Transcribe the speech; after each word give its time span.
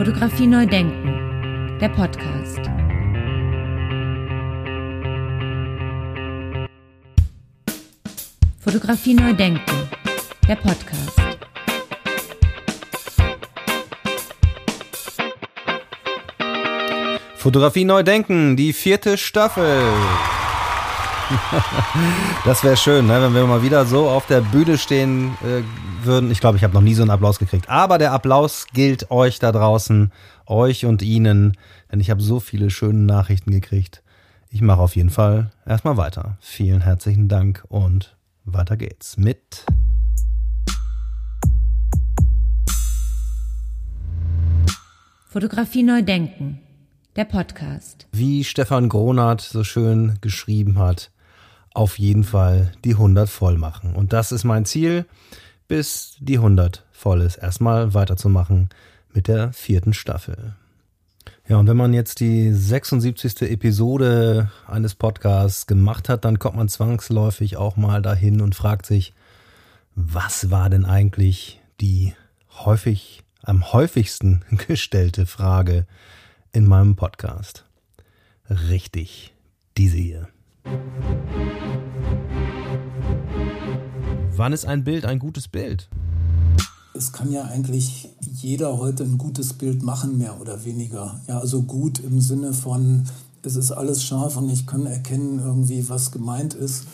Fotografie 0.00 0.46
neu 0.46 0.64
denken, 0.64 1.78
der 1.78 1.90
Podcast. 1.90 2.60
Fotografie 8.60 9.12
neu 9.12 9.34
denken, 9.34 9.90
der 10.48 10.56
Podcast. 10.56 11.20
Fotografie 17.36 17.84
neu 17.84 18.02
denken, 18.02 18.56
die 18.56 18.72
vierte 18.72 19.18
Staffel. 19.18 19.82
das 22.44 22.64
wäre 22.64 22.76
schön, 22.76 23.06
ne, 23.06 23.22
wenn 23.22 23.34
wir 23.34 23.46
mal 23.46 23.62
wieder 23.62 23.86
so 23.86 24.08
auf 24.08 24.26
der 24.26 24.40
Bühne 24.40 24.78
stehen 24.78 25.36
äh, 25.42 25.62
würden. 26.04 26.30
Ich 26.30 26.40
glaube, 26.40 26.56
ich 26.56 26.64
habe 26.64 26.74
noch 26.74 26.80
nie 26.80 26.94
so 26.94 27.02
einen 27.02 27.10
Applaus 27.10 27.38
gekriegt. 27.38 27.68
Aber 27.68 27.98
der 27.98 28.12
Applaus 28.12 28.66
gilt 28.72 29.10
euch 29.10 29.38
da 29.38 29.52
draußen, 29.52 30.12
euch 30.46 30.84
und 30.86 31.02
Ihnen, 31.02 31.56
denn 31.90 32.00
ich 32.00 32.10
habe 32.10 32.22
so 32.22 32.40
viele 32.40 32.70
schöne 32.70 33.00
Nachrichten 33.00 33.50
gekriegt. 33.50 34.02
Ich 34.50 34.62
mache 34.62 34.80
auf 34.80 34.96
jeden 34.96 35.10
Fall 35.10 35.50
erstmal 35.66 35.96
weiter. 35.96 36.36
Vielen 36.40 36.80
herzlichen 36.80 37.28
Dank 37.28 37.64
und 37.68 38.16
weiter 38.44 38.76
geht's 38.76 39.16
mit 39.16 39.64
Fotografie 45.28 45.84
neu 45.84 46.02
denken. 46.02 46.58
Der 47.14 47.24
Podcast. 47.24 48.08
Wie 48.10 48.42
Stefan 48.42 48.88
Gronert 48.88 49.40
so 49.40 49.62
schön 49.62 50.18
geschrieben 50.20 50.78
hat, 50.78 51.12
auf 51.74 51.98
jeden 51.98 52.24
Fall 52.24 52.72
die 52.84 52.92
100 52.92 53.28
voll 53.28 53.56
machen. 53.56 53.94
Und 53.94 54.12
das 54.12 54.32
ist 54.32 54.44
mein 54.44 54.64
Ziel, 54.64 55.06
bis 55.68 56.16
die 56.20 56.36
100 56.36 56.84
voll 56.92 57.20
ist, 57.20 57.36
erstmal 57.36 57.94
weiterzumachen 57.94 58.70
mit 59.12 59.28
der 59.28 59.52
vierten 59.52 59.92
Staffel. 59.92 60.54
Ja, 61.48 61.56
und 61.56 61.66
wenn 61.66 61.76
man 61.76 61.92
jetzt 61.92 62.20
die 62.20 62.52
76. 62.52 63.42
Episode 63.42 64.50
eines 64.66 64.94
Podcasts 64.94 65.66
gemacht 65.66 66.08
hat, 66.08 66.24
dann 66.24 66.38
kommt 66.38 66.56
man 66.56 66.68
zwangsläufig 66.68 67.56
auch 67.56 67.76
mal 67.76 68.02
dahin 68.02 68.40
und 68.40 68.54
fragt 68.54 68.86
sich, 68.86 69.14
was 69.94 70.50
war 70.50 70.70
denn 70.70 70.84
eigentlich 70.84 71.60
die 71.80 72.14
häufig, 72.64 73.24
am 73.42 73.72
häufigsten 73.72 74.44
gestellte 74.68 75.26
Frage 75.26 75.86
in 76.52 76.66
meinem 76.66 76.96
Podcast? 76.96 77.64
Richtig, 78.48 79.34
diese 79.76 79.96
hier. 79.96 80.28
Wann 84.40 84.54
ist 84.54 84.64
ein 84.64 84.84
Bild 84.84 85.04
ein 85.04 85.18
gutes 85.18 85.48
Bild? 85.48 85.90
Es 86.94 87.12
kann 87.12 87.30
ja 87.30 87.42
eigentlich 87.42 88.08
jeder 88.22 88.78
heute 88.78 89.04
ein 89.04 89.18
gutes 89.18 89.52
Bild 89.52 89.82
machen, 89.82 90.16
mehr 90.16 90.40
oder 90.40 90.64
weniger. 90.64 91.20
Ja, 91.28 91.40
also 91.40 91.60
gut 91.60 91.98
im 91.98 92.22
Sinne 92.22 92.54
von, 92.54 93.04
es 93.42 93.54
ist 93.54 93.70
alles 93.70 94.02
scharf 94.02 94.38
und 94.38 94.48
ich 94.48 94.66
kann 94.66 94.86
erkennen 94.86 95.40
irgendwie, 95.40 95.90
was 95.90 96.10
gemeint 96.10 96.54
ist. 96.54 96.84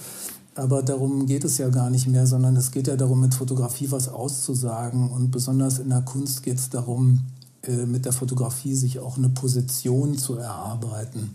Aber 0.56 0.82
darum 0.82 1.26
geht 1.26 1.44
es 1.44 1.58
ja 1.58 1.68
gar 1.68 1.88
nicht 1.88 2.08
mehr, 2.08 2.26
sondern 2.26 2.56
es 2.56 2.72
geht 2.72 2.88
ja 2.88 2.96
darum, 2.96 3.20
mit 3.20 3.34
Fotografie 3.34 3.92
was 3.92 4.08
auszusagen. 4.08 5.08
Und 5.08 5.30
besonders 5.30 5.78
in 5.78 5.90
der 5.90 6.02
Kunst 6.02 6.42
geht 6.42 6.58
es 6.58 6.68
darum, 6.68 7.26
äh, 7.62 7.86
mit 7.86 8.06
der 8.06 8.12
Fotografie 8.12 8.74
sich 8.74 8.98
auch 8.98 9.18
eine 9.18 9.28
Position 9.28 10.18
zu 10.18 10.34
erarbeiten. 10.34 11.30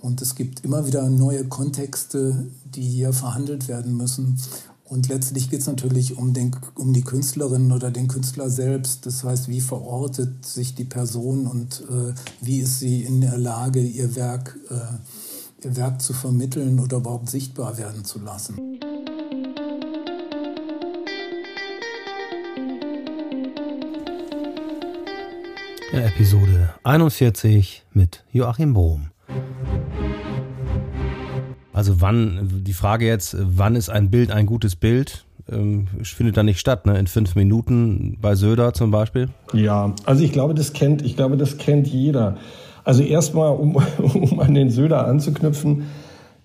Und 0.00 0.20
es 0.20 0.34
gibt 0.34 0.62
immer 0.62 0.86
wieder 0.86 1.08
neue 1.08 1.44
Kontexte, 1.46 2.48
die 2.66 2.82
hier 2.82 3.14
verhandelt 3.14 3.66
werden 3.66 3.96
müssen. 3.96 4.38
Und 4.88 5.08
letztlich 5.08 5.50
geht 5.50 5.60
es 5.60 5.66
natürlich 5.66 6.16
um, 6.16 6.32
den, 6.32 6.50
um 6.74 6.94
die 6.94 7.02
Künstlerin 7.02 7.72
oder 7.72 7.90
den 7.90 8.08
Künstler 8.08 8.48
selbst. 8.48 9.04
Das 9.04 9.22
heißt, 9.22 9.48
wie 9.48 9.60
verortet 9.60 10.46
sich 10.46 10.74
die 10.74 10.84
Person 10.84 11.46
und 11.46 11.84
äh, 11.90 12.14
wie 12.40 12.60
ist 12.60 12.78
sie 12.78 13.02
in 13.02 13.20
der 13.20 13.36
Lage, 13.36 13.80
ihr 13.80 14.16
Werk, 14.16 14.58
äh, 14.70 15.66
ihr 15.66 15.76
Werk 15.76 16.00
zu 16.00 16.14
vermitteln 16.14 16.80
oder 16.80 16.98
überhaupt 16.98 17.28
sichtbar 17.28 17.76
werden 17.76 18.04
zu 18.06 18.18
lassen. 18.18 18.56
Episode 25.92 26.74
41 26.84 27.84
mit 27.92 28.24
Joachim 28.32 28.72
Bohm. 28.72 29.10
Also 31.78 32.00
wann, 32.00 32.64
die 32.64 32.72
Frage 32.72 33.06
jetzt, 33.06 33.36
wann 33.38 33.76
ist 33.76 33.88
ein 33.88 34.10
Bild 34.10 34.32
ein 34.32 34.46
gutes 34.46 34.74
Bild? 34.74 35.24
Ähm, 35.48 35.86
findet 36.02 36.36
da 36.36 36.42
nicht 36.42 36.58
statt, 36.58 36.86
ne? 36.86 36.98
In 36.98 37.06
fünf 37.06 37.36
Minuten 37.36 38.18
bei 38.20 38.34
Söder 38.34 38.74
zum 38.74 38.90
Beispiel? 38.90 39.28
Ja, 39.52 39.94
also 40.04 40.24
ich 40.24 40.32
glaube, 40.32 40.54
das 40.54 40.72
kennt, 40.72 41.02
ich 41.02 41.14
glaube, 41.14 41.36
das 41.36 41.56
kennt 41.56 41.86
jeder. 41.86 42.36
Also 42.82 43.04
erstmal, 43.04 43.54
um, 43.54 43.76
um 43.98 44.40
an 44.40 44.54
den 44.54 44.70
Söder 44.70 45.06
anzuknüpfen, 45.06 45.84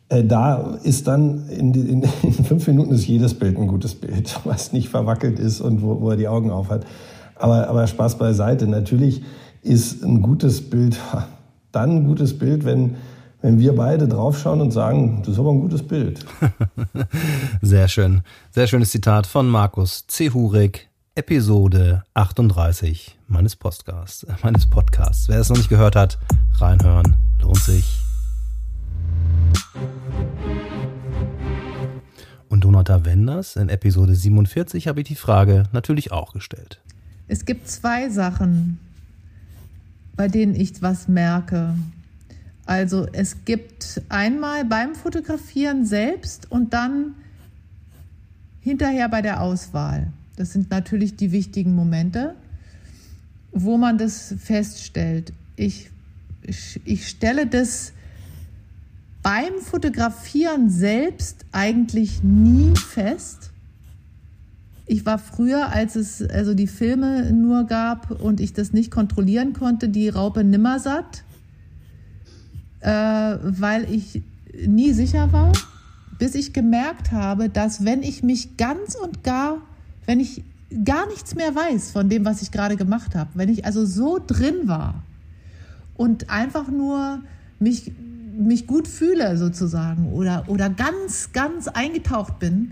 äh, 0.09 0.23
da 0.23 0.77
ist 0.83 1.07
dann 1.07 1.49
in, 1.49 1.73
in, 1.73 2.03
in, 2.21 2.33
fünf 2.33 2.67
Minuten 2.67 2.91
ist 2.91 3.07
jedes 3.07 3.33
Bild 3.33 3.57
ein 3.57 3.65
gutes 3.65 3.95
Bild, 3.95 4.39
was 4.43 4.71
nicht 4.71 4.89
verwackelt 4.89 5.39
ist 5.39 5.61
und 5.61 5.81
wo, 5.81 5.99
wo 5.99 6.11
er 6.11 6.15
die 6.15 6.27
Augen 6.27 6.51
auf 6.51 6.69
hat. 6.69 6.85
Aber, 7.37 7.67
aber 7.69 7.87
Spaß 7.87 8.19
beiseite. 8.19 8.67
Natürlich 8.67 9.23
ist 9.63 10.03
ein 10.03 10.21
gutes 10.21 10.69
Bild 10.69 10.99
dann 11.73 11.89
ein 11.89 12.05
gutes 12.05 12.37
Bild, 12.37 12.65
wenn 12.65 12.95
wenn 13.43 13.59
wir 13.59 13.75
beide 13.75 14.07
draufschauen 14.07 14.61
und 14.61 14.71
sagen, 14.71 15.17
das 15.19 15.33
ist 15.33 15.39
aber 15.39 15.51
ein 15.51 15.59
gutes 15.59 15.85
Bild. 15.85 16.25
Sehr 17.61 17.89
schön. 17.89 18.21
Sehr 18.51 18.67
schönes 18.67 18.91
Zitat 18.91 19.27
von 19.27 19.49
Markus 19.49 20.07
C. 20.07 20.29
Hurig, 20.29 20.89
Episode 21.15 22.03
38 22.13 23.19
meines 23.27 23.57
Podcasts. 23.57 24.23
Äh, 24.23 24.31
meines 24.43 24.69
Podcasts. 24.69 25.27
Wer 25.27 25.39
es 25.39 25.49
noch 25.49 25.57
nicht 25.57 25.67
gehört 25.67 25.97
hat, 25.97 26.19
reinhören. 26.53 27.17
Lohnt 27.41 27.57
sich. 27.57 27.99
Und 32.47 32.63
Donata 32.63 33.03
Wenders, 33.03 33.57
in 33.57 33.67
Episode 33.67 34.15
47 34.15 34.87
habe 34.87 35.01
ich 35.01 35.07
die 35.07 35.15
Frage 35.15 35.63
natürlich 35.73 36.13
auch 36.13 36.31
gestellt. 36.31 36.79
Es 37.27 37.43
gibt 37.43 37.67
zwei 37.67 38.07
Sachen, 38.07 38.79
bei 40.15 40.29
denen 40.29 40.55
ich 40.55 40.81
was 40.81 41.09
merke. 41.09 41.75
Also 42.65 43.07
es 43.11 43.45
gibt 43.45 44.01
einmal 44.09 44.65
beim 44.65 44.95
Fotografieren 44.95 45.85
selbst 45.85 46.49
und 46.49 46.73
dann 46.73 47.15
hinterher 48.61 49.09
bei 49.09 49.21
der 49.21 49.41
Auswahl. 49.41 50.07
Das 50.37 50.53
sind 50.53 50.71
natürlich 50.71 51.15
die 51.15 51.31
wichtigen 51.31 51.75
Momente, 51.75 52.35
wo 53.51 53.77
man 53.77 53.97
das 53.97 54.33
feststellt. 54.39 55.33
Ich, 55.57 55.89
ich 56.85 57.07
stelle 57.07 57.45
das 57.47 57.91
beim 59.21 59.59
Fotografieren 59.61 60.69
selbst 60.69 61.45
eigentlich 61.51 62.23
nie 62.23 62.75
fest. 62.75 63.51
Ich 64.85 65.05
war 65.05 65.17
früher, 65.17 65.69
als 65.69 65.95
es 65.95 66.21
also 66.21 66.53
die 66.53 66.67
Filme 66.67 67.31
nur 67.31 67.65
gab 67.65 68.11
und 68.11 68.39
ich 68.39 68.53
das 68.53 68.73
nicht 68.73 68.91
kontrollieren 68.91 69.53
konnte, 69.53 69.87
die 69.87 70.09
Raupe 70.09 70.43
Nimmersatt 70.43 71.23
äh, 72.83 73.37
weil 73.41 73.91
ich 73.91 74.21
nie 74.65 74.93
sicher 74.93 75.31
war, 75.31 75.51
bis 76.19 76.35
ich 76.35 76.53
gemerkt 76.53 77.11
habe, 77.11 77.49
dass 77.49 77.85
wenn 77.85 78.03
ich 78.03 78.23
mich 78.23 78.57
ganz 78.57 78.95
und 78.95 79.23
gar, 79.23 79.57
wenn 80.05 80.19
ich 80.19 80.43
gar 80.83 81.07
nichts 81.07 81.35
mehr 81.35 81.55
weiß 81.55 81.91
von 81.91 82.09
dem, 82.09 82.25
was 82.25 82.41
ich 82.41 82.51
gerade 82.51 82.75
gemacht 82.75 83.15
habe, 83.15 83.29
wenn 83.35 83.49
ich 83.49 83.65
also 83.65 83.85
so 83.85 84.19
drin 84.25 84.67
war 84.67 85.03
und 85.95 86.29
einfach 86.29 86.67
nur 86.67 87.19
mich, 87.59 87.91
mich 88.37 88.67
gut 88.67 88.87
fühle 88.87 89.37
sozusagen 89.37 90.11
oder, 90.11 90.45
oder 90.47 90.69
ganz, 90.69 91.31
ganz 91.31 91.67
eingetaucht 91.67 92.39
bin, 92.39 92.71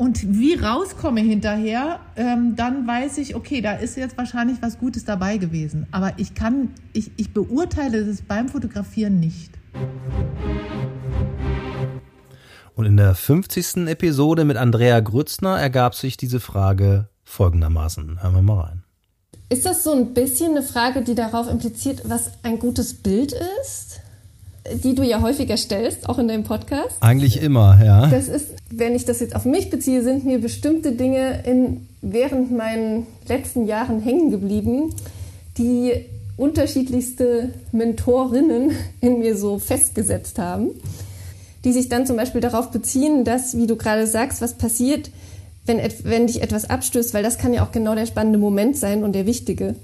und 0.00 0.38
wie 0.38 0.54
rauskomme 0.54 1.20
hinterher, 1.20 2.00
ähm, 2.16 2.56
dann 2.56 2.86
weiß 2.86 3.18
ich, 3.18 3.34
okay, 3.34 3.60
da 3.60 3.72
ist 3.72 3.98
jetzt 3.98 4.16
wahrscheinlich 4.16 4.62
was 4.62 4.78
Gutes 4.78 5.04
dabei 5.04 5.36
gewesen. 5.36 5.86
Aber 5.90 6.14
ich 6.16 6.32
kann, 6.34 6.70
ich, 6.94 7.10
ich 7.18 7.34
beurteile 7.34 7.98
es 7.98 8.22
beim 8.22 8.48
Fotografieren 8.48 9.20
nicht. 9.20 9.50
Und 12.74 12.86
in 12.86 12.96
der 12.96 13.14
50. 13.14 13.88
Episode 13.88 14.46
mit 14.46 14.56
Andrea 14.56 15.00
Grützner 15.00 15.60
ergab 15.60 15.94
sich 15.94 16.16
diese 16.16 16.40
Frage 16.40 17.10
folgendermaßen. 17.24 18.22
Hören 18.22 18.34
wir 18.34 18.40
mal 18.40 18.60
rein. 18.60 18.84
Ist 19.50 19.66
das 19.66 19.84
so 19.84 19.92
ein 19.92 20.14
bisschen 20.14 20.52
eine 20.52 20.62
Frage, 20.62 21.02
die 21.02 21.14
darauf 21.14 21.46
impliziert, 21.46 22.04
was 22.06 22.30
ein 22.42 22.58
gutes 22.58 22.94
Bild 22.94 23.34
ist? 23.60 24.00
Die 24.84 24.94
du 24.94 25.02
ja 25.02 25.20
häufiger 25.20 25.56
stellst, 25.56 26.08
auch 26.08 26.18
in 26.18 26.28
deinem 26.28 26.44
Podcast. 26.44 26.96
Eigentlich 27.00 27.40
immer, 27.42 27.78
ja. 27.82 28.06
Das 28.06 28.28
ist, 28.28 28.48
wenn 28.70 28.94
ich 28.94 29.04
das 29.04 29.20
jetzt 29.20 29.34
auf 29.34 29.44
mich 29.44 29.70
beziehe, 29.70 30.02
sind 30.02 30.24
mir 30.24 30.40
bestimmte 30.40 30.92
Dinge 30.92 31.42
in, 31.44 31.86
während 32.02 32.56
meinen 32.56 33.06
letzten 33.28 33.66
Jahren 33.66 34.00
hängen 34.00 34.30
geblieben, 34.30 34.94
die 35.58 35.92
unterschiedlichste 36.36 37.50
Mentorinnen 37.72 38.72
in 39.00 39.18
mir 39.18 39.36
so 39.36 39.58
festgesetzt 39.58 40.38
haben, 40.38 40.70
die 41.64 41.72
sich 41.72 41.88
dann 41.88 42.06
zum 42.06 42.16
Beispiel 42.16 42.40
darauf 42.40 42.70
beziehen, 42.70 43.24
dass, 43.24 43.56
wie 43.56 43.66
du 43.66 43.76
gerade 43.76 44.06
sagst, 44.06 44.40
was 44.40 44.54
passiert, 44.54 45.10
wenn, 45.66 45.78
wenn 46.04 46.26
dich 46.26 46.42
etwas 46.42 46.68
abstößt, 46.68 47.12
weil 47.12 47.22
das 47.22 47.38
kann 47.38 47.52
ja 47.52 47.64
auch 47.64 47.72
genau 47.72 47.94
der 47.94 48.06
spannende 48.06 48.38
Moment 48.38 48.76
sein 48.76 49.04
und 49.04 49.14
der 49.14 49.26
wichtige 49.26 49.74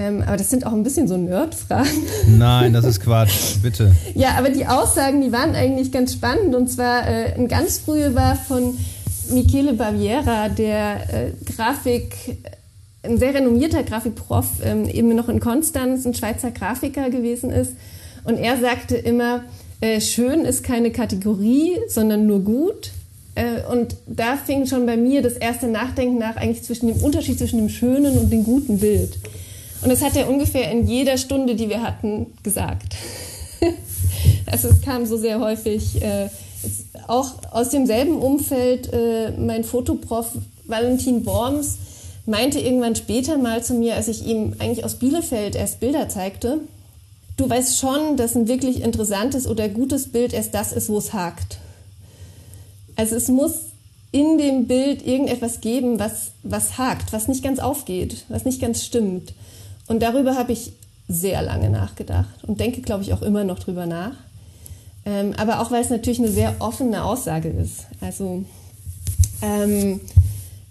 Ähm, 0.00 0.22
aber 0.22 0.36
das 0.36 0.48
sind 0.48 0.64
auch 0.64 0.72
ein 0.72 0.84
bisschen 0.84 1.08
so 1.08 1.16
Nerd-Fragen. 1.16 2.06
Nein, 2.38 2.72
das 2.72 2.84
ist 2.84 3.00
Quatsch, 3.00 3.56
bitte. 3.60 3.92
ja, 4.14 4.36
aber 4.38 4.50
die 4.50 4.64
Aussagen, 4.64 5.20
die 5.20 5.32
waren 5.32 5.56
eigentlich 5.56 5.90
ganz 5.90 6.12
spannend. 6.12 6.54
Und 6.54 6.68
zwar 6.68 7.06
äh, 7.08 7.34
ein 7.34 7.48
ganz 7.48 7.78
frühe 7.78 8.14
war 8.14 8.36
von 8.36 8.78
Michele 9.30 9.74
Baviera, 9.74 10.48
der 10.48 11.00
äh, 11.12 11.32
Grafik, 11.44 12.14
ein 13.02 13.18
sehr 13.18 13.34
renommierter 13.34 13.82
Grafikprof, 13.82 14.46
ähm, 14.62 14.88
eben 14.88 15.14
noch 15.16 15.28
in 15.28 15.40
Konstanz, 15.40 16.06
ein 16.06 16.14
Schweizer 16.14 16.52
Grafiker 16.52 17.10
gewesen 17.10 17.50
ist. 17.50 17.72
Und 18.22 18.36
er 18.38 18.58
sagte 18.58 18.96
immer, 18.96 19.42
äh, 19.80 20.00
schön 20.00 20.44
ist 20.44 20.62
keine 20.62 20.92
Kategorie, 20.92 21.76
sondern 21.88 22.26
nur 22.26 22.40
gut. 22.40 22.92
Äh, 23.34 23.62
und 23.72 23.96
da 24.06 24.36
fing 24.36 24.66
schon 24.66 24.86
bei 24.86 24.96
mir 24.96 25.22
das 25.22 25.34
erste 25.34 25.66
Nachdenken 25.66 26.18
nach 26.18 26.36
eigentlich 26.36 26.62
zwischen 26.62 26.86
dem 26.86 27.02
Unterschied 27.02 27.38
zwischen 27.38 27.58
dem 27.58 27.68
schönen 27.68 28.16
und 28.16 28.30
dem 28.30 28.44
guten 28.44 28.78
Bild. 28.78 29.18
Und 29.82 29.90
das 29.90 30.02
hat 30.02 30.16
er 30.16 30.28
ungefähr 30.28 30.70
in 30.70 30.86
jeder 30.86 31.18
Stunde, 31.18 31.54
die 31.54 31.68
wir 31.68 31.82
hatten, 31.82 32.26
gesagt. 32.42 32.96
also 34.46 34.68
es 34.68 34.80
kam 34.82 35.06
so 35.06 35.16
sehr 35.16 35.40
häufig, 35.40 36.02
äh, 36.02 36.28
auch 37.06 37.32
aus 37.52 37.70
demselben 37.70 38.18
Umfeld, 38.18 38.92
äh, 38.92 39.30
mein 39.32 39.64
Fotoprof 39.64 40.32
Valentin 40.66 41.24
Worms 41.26 41.78
meinte 42.26 42.60
irgendwann 42.60 42.94
später 42.94 43.38
mal 43.38 43.62
zu 43.62 43.74
mir, 43.74 43.94
als 43.94 44.08
ich 44.08 44.26
ihm 44.26 44.54
eigentlich 44.58 44.84
aus 44.84 44.96
Bielefeld 44.96 45.54
erst 45.54 45.80
Bilder 45.80 46.08
zeigte, 46.08 46.60
du 47.38 47.48
weißt 47.48 47.78
schon, 47.78 48.16
dass 48.16 48.34
ein 48.34 48.48
wirklich 48.48 48.82
interessantes 48.82 49.46
oder 49.46 49.68
gutes 49.68 50.08
Bild 50.08 50.34
erst 50.34 50.52
das 50.54 50.72
ist, 50.72 50.90
wo 50.90 50.98
es 50.98 51.14
hakt. 51.14 51.58
Also 52.96 53.16
es 53.16 53.28
muss 53.28 53.52
in 54.10 54.38
dem 54.38 54.66
Bild 54.66 55.06
irgendetwas 55.06 55.60
geben, 55.60 55.98
was, 55.98 56.32
was 56.42 56.76
hakt, 56.76 57.12
was 57.12 57.28
nicht 57.28 57.42
ganz 57.42 57.60
aufgeht, 57.60 58.24
was 58.28 58.44
nicht 58.44 58.60
ganz 58.60 58.84
stimmt. 58.84 59.32
Und 59.88 60.02
darüber 60.02 60.36
habe 60.36 60.52
ich 60.52 60.72
sehr 61.08 61.42
lange 61.42 61.70
nachgedacht 61.70 62.44
und 62.46 62.60
denke, 62.60 62.82
glaube 62.82 63.02
ich, 63.02 63.12
auch 63.14 63.22
immer 63.22 63.42
noch 63.44 63.58
drüber 63.58 63.86
nach. 63.86 64.12
Ähm, 65.06 65.32
aber 65.38 65.60
auch, 65.60 65.70
weil 65.70 65.82
es 65.82 65.88
natürlich 65.88 66.18
eine 66.18 66.28
sehr 66.28 66.56
offene 66.58 67.02
Aussage 67.02 67.48
ist. 67.48 67.86
Also 68.02 68.44
ähm, 69.40 70.00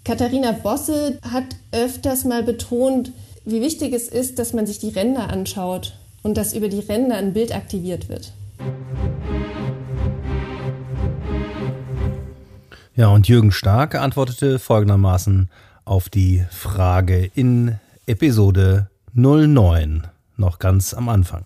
Katharina 0.04 0.52
Bosse 0.52 1.18
hat 1.22 1.44
öfters 1.72 2.24
mal 2.24 2.44
betont, 2.44 3.12
wie 3.44 3.60
wichtig 3.60 3.92
es 3.92 4.08
ist, 4.08 4.38
dass 4.38 4.52
man 4.52 4.66
sich 4.66 4.78
die 4.78 4.90
Ränder 4.90 5.30
anschaut 5.30 5.98
und 6.22 6.36
dass 6.36 6.54
über 6.54 6.68
die 6.68 6.78
Ränder 6.78 7.16
ein 7.16 7.32
Bild 7.32 7.54
aktiviert 7.54 8.08
wird. 8.08 8.32
Ja, 12.94 13.08
und 13.08 13.28
Jürgen 13.28 13.50
Stark 13.50 13.96
antwortete 13.96 14.58
folgendermaßen 14.58 15.50
auf 15.84 16.08
die 16.08 16.44
Frage 16.50 17.30
in 17.34 17.78
Episode 18.06 18.88
09, 19.14 20.06
noch 20.36 20.58
ganz 20.58 20.94
am 20.94 21.08
Anfang. 21.08 21.44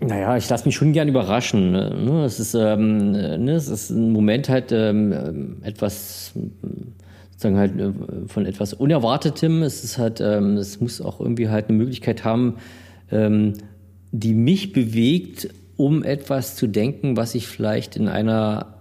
Naja, 0.00 0.36
ich 0.36 0.48
lasse 0.48 0.64
mich 0.64 0.74
schon 0.74 0.92
gern 0.92 1.08
überraschen. 1.08 1.72
Ne? 1.72 2.24
Es 2.24 2.40
ist, 2.40 2.54
ähm, 2.54 3.10
ne, 3.12 3.52
es 3.52 3.68
ist 3.68 3.90
ein 3.90 4.12
Moment 4.12 4.48
halt 4.48 4.72
ähm, 4.72 5.58
etwas, 5.62 6.32
sozusagen 7.32 7.58
halt 7.58 7.78
äh, 7.78 7.92
von 8.26 8.46
etwas 8.46 8.72
Unerwartetem. 8.72 9.62
Es 9.62 9.84
ist 9.84 9.98
halt, 9.98 10.22
ähm, 10.22 10.56
es 10.56 10.80
muss 10.80 11.02
auch 11.02 11.20
irgendwie 11.20 11.50
halt 11.50 11.68
eine 11.68 11.76
Möglichkeit 11.76 12.24
haben, 12.24 12.56
ähm, 13.10 13.54
die 14.10 14.32
mich 14.32 14.72
bewegt, 14.72 15.50
um 15.76 16.02
etwas 16.02 16.56
zu 16.56 16.66
denken, 16.66 17.18
was 17.18 17.34
ich 17.34 17.46
vielleicht 17.46 17.96
in 17.96 18.08
einer 18.08 18.74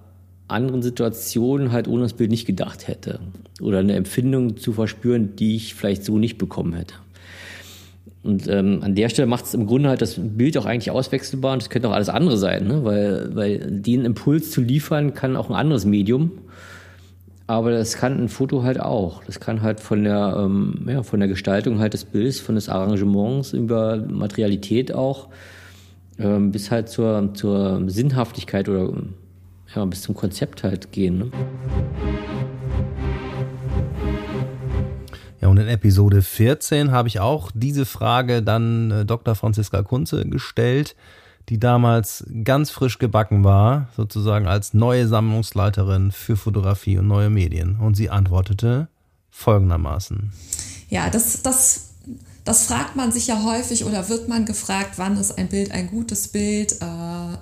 anderen 0.47 0.81
Situation 0.81 1.71
halt 1.71 1.87
ohne 1.87 2.03
das 2.03 2.13
Bild 2.13 2.31
nicht 2.31 2.45
gedacht 2.45 2.87
hätte. 2.87 3.19
Oder 3.61 3.79
eine 3.79 3.93
Empfindung 3.93 4.55
zu 4.57 4.71
verspüren, 4.71 5.35
die 5.35 5.57
ich 5.57 5.75
vielleicht 5.75 6.05
so 6.05 6.17
nicht 6.17 6.37
bekommen 6.37 6.73
hätte. 6.73 6.95
Und 8.21 8.47
ähm, 8.49 8.79
an 8.83 8.95
der 8.95 9.09
Stelle 9.09 9.27
macht 9.27 9.45
es 9.45 9.53
im 9.53 9.65
Grunde 9.65 9.89
halt 9.89 10.01
das 10.01 10.15
Bild 10.17 10.57
auch 10.57 10.65
eigentlich 10.65 10.91
auswechselbar 10.91 11.53
und 11.53 11.61
es 11.61 11.69
könnte 11.69 11.87
auch 11.87 11.93
alles 11.93 12.09
andere 12.09 12.37
sein, 12.37 12.67
ne? 12.67 12.83
weil, 12.83 13.33
weil 13.33 13.59
den 13.59 14.03
Impuls 14.03 14.51
zu 14.51 14.59
liefern 14.61 15.13
kann 15.13 15.37
auch 15.37 15.49
ein 15.49 15.55
anderes 15.55 15.85
Medium. 15.85 16.31
Aber 17.47 17.71
das 17.71 17.95
kann 17.95 18.21
ein 18.21 18.29
Foto 18.29 18.61
halt 18.61 18.79
auch. 18.79 19.23
Das 19.23 19.39
kann 19.39 19.63
halt 19.63 19.79
von 19.79 20.03
der, 20.03 20.35
ähm, 20.37 20.85
ja, 20.87 21.01
von 21.01 21.19
der 21.19 21.27
Gestaltung 21.27 21.79
halt 21.79 21.93
des 21.93 22.05
Bildes, 22.05 22.39
von 22.39 22.55
des 22.55 22.69
Arrangements 22.69 23.53
über 23.53 23.97
Materialität 23.97 24.93
auch, 24.93 25.29
ähm, 26.19 26.51
bis 26.51 26.69
halt 26.69 26.89
zur, 26.89 27.33
zur 27.33 27.89
Sinnhaftigkeit 27.89 28.69
oder 28.69 28.93
ja, 29.75 29.85
bis 29.85 30.03
zum 30.03 30.13
Konzept 30.13 30.63
halt 30.63 30.91
gehen. 30.91 31.17
Ne? 31.17 31.31
Ja, 35.41 35.47
und 35.47 35.57
in 35.57 35.67
Episode 35.67 36.21
14 36.21 36.91
habe 36.91 37.07
ich 37.07 37.19
auch 37.19 37.51
diese 37.53 37.85
Frage 37.85 38.43
dann 38.43 38.91
äh, 38.91 39.05
Dr. 39.05 39.35
Franziska 39.35 39.83
Kunze 39.83 40.25
gestellt, 40.25 40.95
die 41.47 41.59
damals 41.59 42.25
ganz 42.43 42.69
frisch 42.69 42.99
gebacken 42.99 43.43
war, 43.43 43.87
sozusagen 43.95 44.47
als 44.47 44.73
neue 44.73 45.07
Sammlungsleiterin 45.07 46.11
für 46.11 46.35
Fotografie 46.35 46.97
und 46.97 47.07
neue 47.07 47.29
Medien. 47.29 47.77
Und 47.79 47.95
sie 47.95 48.09
antwortete 48.09 48.87
folgendermaßen. 49.31 50.31
Ja, 50.89 51.09
das, 51.09 51.41
das, 51.41 51.91
das 52.43 52.65
fragt 52.65 52.95
man 52.95 53.11
sich 53.11 53.27
ja 53.27 53.43
häufig 53.43 53.85
oder 53.85 54.09
wird 54.09 54.27
man 54.27 54.45
gefragt, 54.45 54.93
wann 54.97 55.17
ist 55.17 55.37
ein 55.37 55.47
Bild 55.47 55.71
ein 55.71 55.87
gutes 55.87 56.27
Bild? 56.27 56.73
Äh, 56.81 57.37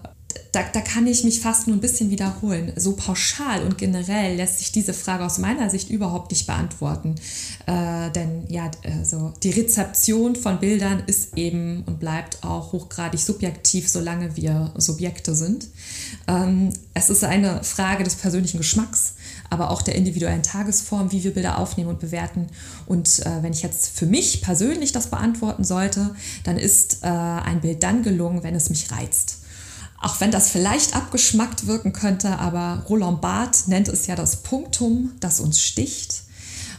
da, 0.52 0.64
da 0.74 0.82
kann 0.82 1.08
ich 1.08 1.24
mich 1.24 1.42
fast 1.42 1.68
nur 1.68 1.76
ein 1.76 1.82
bisschen 1.82 2.10
wiederholen. 2.10 2.72
So 2.76 2.94
pauschal 2.94 3.64
und 3.64 3.78
generell 3.78 4.36
lässt 4.36 4.60
sich 4.60 4.72
diese 4.72 4.94
Frage 4.94 5.26
aus 5.26 5.38
meiner 5.38 5.70
Sicht 5.70 5.90
überhaupt 5.90 6.32
nicht 6.32 6.48
beantworten. 6.48 7.16
Äh, 7.66 8.12
denn 8.12 8.46
ja, 8.50 8.70
also 8.84 9.34
die 9.44 9.52
Rezeption 9.52 10.36
von 10.36 10.60
Bildern 10.60 11.04
ist 11.08 11.38
eben 11.38 11.84
und 11.86 12.00
bleibt 12.00 12.44
auch 12.44 12.72
hochgradig 12.72 13.20
subjektiv, 13.20 13.90
solange 13.90 14.36
wir 14.36 14.74
Subjekte 14.78 15.36
sind. 15.36 15.68
Ähm, 16.28 16.74
es 16.94 17.10
ist 17.10 17.24
eine 17.24 17.64
Frage 17.64 18.04
des 18.04 18.16
persönlichen 18.16 18.58
Geschmacks, 18.58 19.14
aber 19.50 19.72
auch 19.72 19.82
der 19.82 19.96
individuellen 19.96 20.44
Tagesform, 20.44 21.12
wie 21.12 21.24
wir 21.24 21.34
Bilder 21.34 21.58
aufnehmen 21.58 21.90
und 21.90 22.00
bewerten. 22.00 22.48
Und 22.86 23.20
äh, 23.26 23.44
wenn 23.44 23.54
ich 23.54 23.64
jetzt 23.64 23.98
für 23.98 24.06
mich 24.06 24.42
persönlich 24.42 24.92
das 24.92 25.08
beantworten 25.08 25.64
sollte, 25.64 26.16
dann 26.44 26.58
ist 26.58 27.04
äh, 27.04 27.08
ein 27.08 27.62
Bild 27.62 27.84
dann 27.84 28.04
gelungen, 28.04 28.44
wenn 28.44 28.56
es 28.56 28.70
mich 28.70 28.92
reizt. 28.92 29.40
Auch 30.00 30.20
wenn 30.20 30.32
das 30.32 30.50
vielleicht 30.50 30.96
abgeschmackt 30.96 31.66
wirken 31.68 31.92
könnte, 31.94 32.38
aber 32.38 32.84
Roland 32.88 33.22
Barth 33.22 33.68
nennt 33.68 33.88
es 33.88 34.08
ja 34.08 34.16
das 34.16 34.38
Punktum, 34.38 35.12
das 35.20 35.40
uns 35.40 35.60
sticht. 35.60 36.24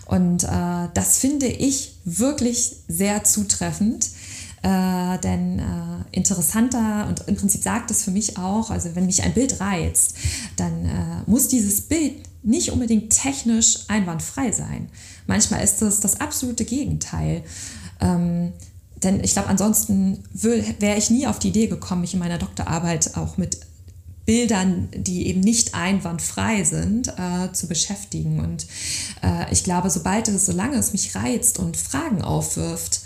Und 0.06 0.44
äh, 0.44 0.88
das 0.94 1.18
finde 1.18 1.46
ich 1.46 1.96
wirklich 2.04 2.76
sehr 2.88 3.24
zutreffend. 3.24 4.08
Äh, 4.62 5.18
denn 5.18 5.60
äh, 5.60 5.62
interessanter 6.10 7.06
und 7.08 7.22
im 7.28 7.36
Prinzip 7.36 7.62
sagt 7.62 7.92
es 7.92 8.02
für 8.02 8.10
mich 8.10 8.38
auch, 8.38 8.70
also 8.70 8.96
wenn 8.96 9.06
mich 9.06 9.22
ein 9.22 9.32
Bild 9.32 9.60
reizt, 9.60 10.16
dann 10.56 10.84
äh, 10.84 11.30
muss 11.30 11.46
dieses 11.46 11.82
Bild 11.82 12.14
nicht 12.42 12.72
unbedingt 12.72 13.10
technisch 13.10 13.80
einwandfrei 13.86 14.50
sein. 14.50 14.88
Manchmal 15.28 15.62
ist 15.62 15.80
es 15.82 16.00
das 16.00 16.20
absolute 16.20 16.64
Gegenteil. 16.64 17.44
Ähm, 18.00 18.52
denn 19.02 19.22
ich 19.22 19.32
glaube, 19.32 19.48
ansonsten 19.48 20.24
wäre 20.32 20.96
ich 20.96 21.10
nie 21.10 21.26
auf 21.26 21.38
die 21.38 21.48
Idee 21.48 21.68
gekommen, 21.68 22.00
mich 22.00 22.14
in 22.14 22.20
meiner 22.20 22.38
Doktorarbeit 22.38 23.16
auch 23.16 23.36
mit 23.36 23.60
Bildern, 24.28 24.88
die 24.94 25.26
eben 25.28 25.40
nicht 25.40 25.74
einwandfrei 25.74 26.62
sind, 26.62 27.08
äh, 27.08 27.50
zu 27.52 27.66
beschäftigen. 27.66 28.40
Und 28.40 28.66
äh, 29.22 29.50
ich 29.50 29.64
glaube, 29.64 29.88
sobald 29.88 30.28
es, 30.28 30.44
solange 30.44 30.76
es 30.76 30.92
mich 30.92 31.14
reizt 31.14 31.58
und 31.58 31.78
Fragen 31.78 32.20
aufwirft, 32.20 33.00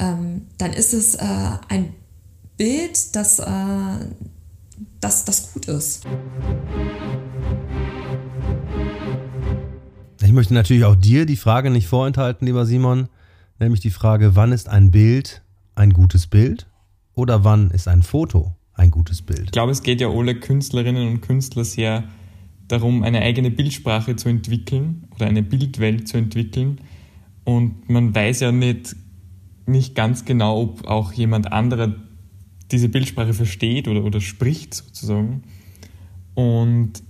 ähm, 0.00 0.48
dann 0.58 0.72
ist 0.72 0.92
es 0.92 1.14
äh, 1.14 1.24
ein 1.68 1.94
Bild, 2.56 3.14
das, 3.14 3.38
äh, 3.38 3.44
das, 5.00 5.24
das 5.24 5.52
gut 5.52 5.66
ist. 5.66 6.02
Ich 10.22 10.32
möchte 10.32 10.54
natürlich 10.54 10.84
auch 10.84 10.96
dir 10.96 11.26
die 11.26 11.36
Frage 11.36 11.70
nicht 11.70 11.86
vorenthalten, 11.86 12.46
lieber 12.46 12.66
Simon 12.66 13.08
nämlich 13.64 13.80
die 13.80 13.90
Frage, 13.90 14.36
wann 14.36 14.52
ist 14.52 14.68
ein 14.68 14.90
Bild 14.90 15.42
ein 15.74 15.92
gutes 15.92 16.26
Bild 16.26 16.68
oder 17.14 17.44
wann 17.44 17.70
ist 17.70 17.88
ein 17.88 18.02
Foto 18.02 18.54
ein 18.74 18.90
gutes 18.90 19.22
Bild? 19.22 19.44
Ich 19.46 19.52
glaube, 19.52 19.72
es 19.72 19.82
geht 19.82 20.00
ja 20.00 20.08
alle 20.08 20.34
Künstlerinnen 20.34 21.08
und 21.08 21.20
Künstler 21.20 21.64
sehr 21.64 22.04
darum, 22.68 23.02
eine 23.02 23.20
eigene 23.20 23.50
Bildsprache 23.50 24.16
zu 24.16 24.28
entwickeln 24.28 25.06
oder 25.14 25.26
eine 25.26 25.42
Bildwelt 25.42 26.08
zu 26.08 26.16
entwickeln. 26.16 26.80
Und 27.44 27.88
man 27.90 28.14
weiß 28.14 28.40
ja 28.40 28.52
nicht, 28.52 28.96
nicht 29.66 29.94
ganz 29.94 30.24
genau, 30.24 30.60
ob 30.62 30.86
auch 30.86 31.12
jemand 31.12 31.52
anderer 31.52 31.94
diese 32.70 32.88
Bildsprache 32.88 33.34
versteht 33.34 33.88
oder, 33.88 34.04
oder 34.04 34.20
spricht 34.20 34.74
sozusagen. 34.74 35.42
Und 36.34 37.02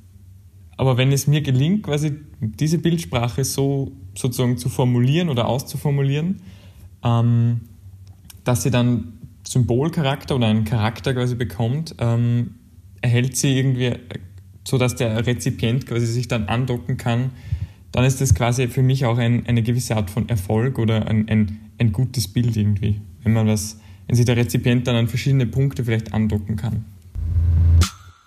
aber 0.77 0.97
wenn 0.97 1.13
es 1.13 1.27
mir 1.27 1.41
gelingt, 1.41 1.85
quasi 1.85 2.13
diese 2.41 2.79
Bildsprache 2.79 3.45
so 3.45 3.93
sozusagen 4.15 4.59
zu 4.59 4.69
formulieren 4.69 5.29
oder 5.29 5.47
auszuformulieren, 5.47 6.41
ähm, 7.05 7.61
dass 8.45 8.63
sie 8.63 8.71
dann 8.71 9.13
Symbolcharakter 9.47 10.37
oder 10.37 10.47
einen 10.47 10.65
Charakter 10.65 11.15
quasi 11.15 11.35
bekommt, 11.35 11.95
ähm, 11.99 12.55
erhält 13.01 13.37
sie 13.37 13.57
irgendwie, 13.57 13.93
so 14.67 14.79
dass 14.79 14.97
der 14.97 15.27
Rezipient 15.27 15.87
quasi 15.87 16.07
sich 16.07 16.29
dann 16.29 16.47
andocken 16.47 16.97
kann, 16.97 17.31
dann 17.93 18.05
ist 18.05 18.21
das 18.21 18.35
quasi 18.35 18.69
für 18.69 18.83
mich 18.83 19.05
auch 19.05 19.19
ein, 19.19 19.47
eine 19.47 19.63
gewisse 19.63 19.97
Art 19.97 20.11
von 20.11 20.29
Erfolg 20.29 20.79
oder 20.79 21.07
ein, 21.07 21.29
ein, 21.29 21.61
ein 21.79 21.93
gutes 21.93 22.29
Bild 22.29 22.57
irgendwie. 22.57 23.01
wenn 23.23 23.33
man 23.33 23.47
was, 23.47 23.79
wenn 24.07 24.17
sich 24.17 24.25
der 24.25 24.37
Rezipient 24.37 24.87
dann 24.87 24.97
an 24.97 25.09
verschiedene 25.09 25.47
Punkte 25.47 25.85
vielleicht 25.85 26.13
andocken 26.13 26.57
kann. 26.57 26.85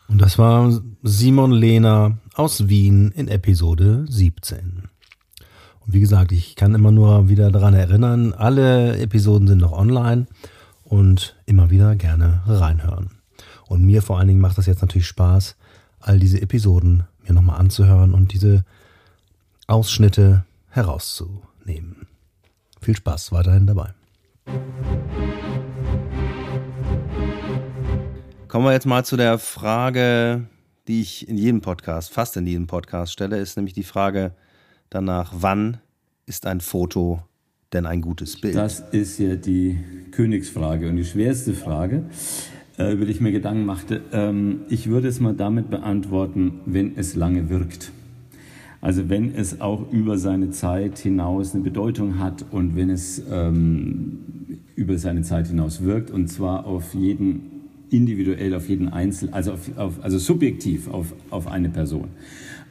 Und 0.07 0.21
das 0.21 0.37
war 0.37 0.71
Simon 1.03 1.51
Lehner 1.51 2.17
aus 2.35 2.69
Wien 2.69 3.11
in 3.11 3.27
Episode 3.27 4.05
17. 4.07 4.83
Und 5.79 5.93
wie 5.93 5.99
gesagt, 5.99 6.31
ich 6.31 6.55
kann 6.55 6.75
immer 6.75 6.91
nur 6.91 7.29
wieder 7.29 7.51
daran 7.51 7.73
erinnern, 7.73 8.33
alle 8.33 8.97
Episoden 8.97 9.47
sind 9.47 9.59
noch 9.59 9.73
online 9.73 10.27
und 10.83 11.35
immer 11.45 11.69
wieder 11.69 11.95
gerne 11.95 12.41
reinhören. 12.45 13.11
Und 13.67 13.83
mir 13.83 14.01
vor 14.01 14.17
allen 14.17 14.29
Dingen 14.29 14.39
macht 14.39 14.57
das 14.57 14.65
jetzt 14.65 14.81
natürlich 14.81 15.07
Spaß, 15.07 15.57
all 15.99 16.19
diese 16.19 16.41
Episoden 16.41 17.03
mir 17.23 17.33
nochmal 17.33 17.59
anzuhören 17.59 18.13
und 18.13 18.33
diese 18.33 18.63
Ausschnitte 19.67 20.45
herauszunehmen. 20.69 22.07
Viel 22.79 22.95
Spaß 22.95 23.31
weiterhin 23.31 23.67
dabei. 23.67 23.93
Kommen 28.47 28.63
wir 28.63 28.71
jetzt 28.71 28.85
mal 28.85 29.03
zu 29.03 29.17
der 29.17 29.39
Frage, 29.39 30.45
die 30.87 31.01
ich 31.01 31.27
in 31.27 31.37
jedem 31.37 31.59
Podcast, 31.59 32.13
fast 32.13 32.37
in 32.37 32.47
jedem 32.47 32.65
Podcast 32.65 33.11
stelle, 33.11 33.39
ist 33.39 33.57
nämlich 33.57 33.73
die 33.73 33.83
Frage 33.83 34.31
danach, 34.89 35.33
wann 35.37 35.79
ist 36.25 36.47
ein 36.47 36.61
Foto 36.61 37.19
denn 37.73 37.85
ein 37.85 37.99
gutes 37.99 38.39
Bild? 38.39 38.55
Das 38.55 38.79
ist 38.79 39.19
ja 39.19 39.35
die 39.35 39.77
Königsfrage 40.11 40.87
und 40.87 40.95
die 40.95 41.03
schwerste 41.03 41.53
Frage, 41.53 42.03
äh, 42.77 42.93
über 42.93 43.03
die 43.03 43.11
ich 43.11 43.19
mir 43.19 43.33
Gedanken 43.33 43.65
machte. 43.65 44.01
Ähm, 44.13 44.61
ich 44.69 44.87
würde 44.87 45.09
es 45.09 45.19
mal 45.19 45.33
damit 45.33 45.69
beantworten, 45.69 46.61
wenn 46.65 46.95
es 46.95 47.15
lange 47.15 47.49
wirkt. 47.49 47.91
Also 48.79 49.09
wenn 49.09 49.35
es 49.35 49.59
auch 49.59 49.91
über 49.91 50.17
seine 50.17 50.51
Zeit 50.51 50.99
hinaus 50.99 51.53
eine 51.53 51.65
Bedeutung 51.65 52.19
hat 52.19 52.45
und 52.51 52.77
wenn 52.77 52.91
es 52.91 53.21
ähm, 53.29 54.19
über 54.75 54.97
seine 54.97 55.23
Zeit 55.23 55.47
hinaus 55.47 55.83
wirkt 55.83 56.11
und 56.11 56.29
zwar 56.29 56.65
auf 56.65 56.93
jeden 56.93 57.56
individuell, 57.89 58.53
auf 58.53 58.69
jeden 58.69 58.89
Einzel, 58.89 59.29
also, 59.29 59.53
auf, 59.53 59.77
auf, 59.77 60.03
also 60.03 60.17
subjektiv 60.17 60.87
auf, 60.89 61.13
auf 61.29 61.47
eine 61.47 61.69
Person. 61.69 62.09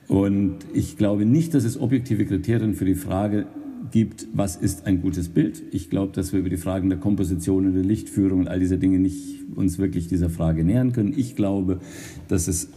Und 0.08 0.58
ich 0.73 0.96
glaube 0.96 1.25
nicht, 1.25 1.54
dass 1.54 1.64
es 1.64 1.80
objektive 1.80 2.25
Kriterien 2.26 2.75
für 2.75 2.85
die 2.85 2.94
Frage 2.94 3.46
gibt, 3.90 4.26
was 4.32 4.56
ist 4.56 4.87
ein 4.87 5.00
gutes 5.00 5.28
Bild. 5.28 5.62
Ich 5.73 5.90
glaube, 5.90 6.12
dass 6.12 6.32
wir 6.32 6.40
über 6.40 6.49
die 6.49 6.56
Fragen 6.56 6.88
der 6.88 6.99
Komposition 6.99 7.66
und 7.66 7.75
der 7.75 7.85
Lichtführung 7.85 8.40
und 8.40 8.49
all 8.49 8.61
diese 8.61 8.78
Dinge 8.78 8.99
nicht 8.99 9.44
uns 9.54 9.78
wirklich 9.78 10.08
dieser 10.08 10.30
Frage 10.30 10.64
nähern 10.64 10.92
können. 10.92 11.14
Ich 11.16 11.37
glaube, 11.37 11.80
dass 12.28 12.49
es 12.49 12.68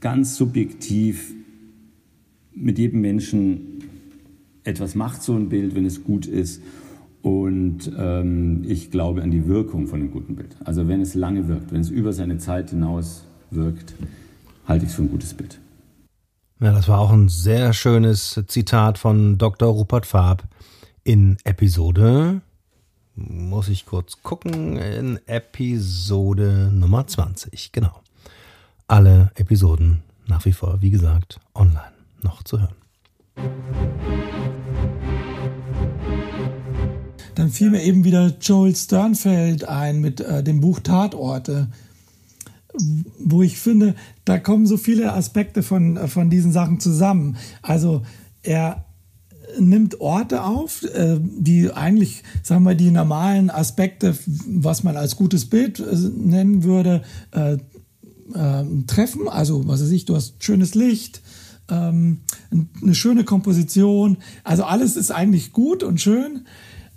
ganz 0.00 0.36
subjektiv 0.36 1.34
mit 2.54 2.78
jedem 2.78 3.00
Menschen 3.00 3.60
etwas 4.64 4.94
macht, 4.94 5.22
so 5.22 5.34
ein 5.34 5.48
Bild, 5.48 5.74
wenn 5.74 5.84
es 5.84 6.04
gut 6.04 6.26
ist. 6.26 6.62
Und 7.26 7.90
ähm, 7.98 8.62
ich 8.68 8.92
glaube 8.92 9.20
an 9.20 9.32
die 9.32 9.48
Wirkung 9.48 9.88
von 9.88 9.98
einem 9.98 10.12
guten 10.12 10.36
Bild. 10.36 10.54
Also 10.64 10.86
wenn 10.86 11.00
es 11.00 11.16
lange 11.16 11.48
wirkt, 11.48 11.72
wenn 11.72 11.80
es 11.80 11.90
über 11.90 12.12
seine 12.12 12.38
Zeit 12.38 12.70
hinaus 12.70 13.24
wirkt, 13.50 13.96
halte 14.68 14.84
ich 14.84 14.92
es 14.92 14.94
für 14.96 15.02
ein 15.02 15.10
gutes 15.10 15.34
Bild. 15.34 15.58
Ja, 16.60 16.70
das 16.70 16.86
war 16.86 17.00
auch 17.00 17.10
ein 17.10 17.28
sehr 17.28 17.72
schönes 17.72 18.40
Zitat 18.46 18.98
von 18.98 19.38
Dr. 19.38 19.72
Rupert 19.72 20.06
Farb 20.06 20.44
in 21.02 21.36
Episode, 21.42 22.42
muss 23.16 23.70
ich 23.70 23.86
kurz 23.86 24.22
gucken, 24.22 24.76
in 24.76 25.18
Episode 25.26 26.70
Nummer 26.72 27.08
20, 27.08 27.72
genau. 27.72 28.02
Alle 28.86 29.32
Episoden 29.34 30.04
nach 30.28 30.44
wie 30.44 30.52
vor, 30.52 30.80
wie 30.80 30.90
gesagt, 30.90 31.40
online 31.56 31.90
noch 32.22 32.44
zu 32.44 32.60
hören. 32.60 32.76
Dann 37.36 37.50
fiel 37.50 37.70
mir 37.70 37.82
eben 37.82 38.02
wieder 38.02 38.34
Joel 38.40 38.74
Sternfeld 38.74 39.68
ein 39.68 40.00
mit 40.00 40.20
äh, 40.20 40.42
dem 40.42 40.60
Buch 40.60 40.80
Tatorte, 40.80 41.68
wo 43.18 43.42
ich 43.42 43.58
finde, 43.58 43.94
da 44.24 44.38
kommen 44.38 44.66
so 44.66 44.76
viele 44.78 45.12
Aspekte 45.12 45.62
von, 45.62 46.08
von 46.08 46.30
diesen 46.30 46.50
Sachen 46.50 46.80
zusammen. 46.80 47.36
Also 47.62 48.02
er 48.42 48.86
nimmt 49.58 50.00
Orte 50.00 50.44
auf, 50.44 50.82
äh, 50.82 51.18
die 51.20 51.70
eigentlich, 51.70 52.22
sagen 52.42 52.64
wir, 52.64 52.74
die 52.74 52.90
normalen 52.90 53.50
Aspekte, 53.50 54.16
was 54.46 54.82
man 54.82 54.96
als 54.96 55.16
gutes 55.16 55.44
Bild 55.44 55.78
äh, 55.78 55.94
nennen 55.94 56.64
würde, 56.64 57.02
äh, 57.32 57.58
treffen. 58.88 59.28
Also, 59.28 59.68
was 59.68 59.80
weiß 59.80 59.90
ich, 59.90 60.04
du 60.04 60.16
hast 60.16 60.42
schönes 60.42 60.74
Licht, 60.74 61.22
ähm, 61.70 62.22
eine 62.82 62.94
schöne 62.94 63.22
Komposition. 63.22 64.16
Also 64.42 64.64
alles 64.64 64.96
ist 64.96 65.12
eigentlich 65.12 65.52
gut 65.52 65.84
und 65.84 66.00
schön. 66.00 66.40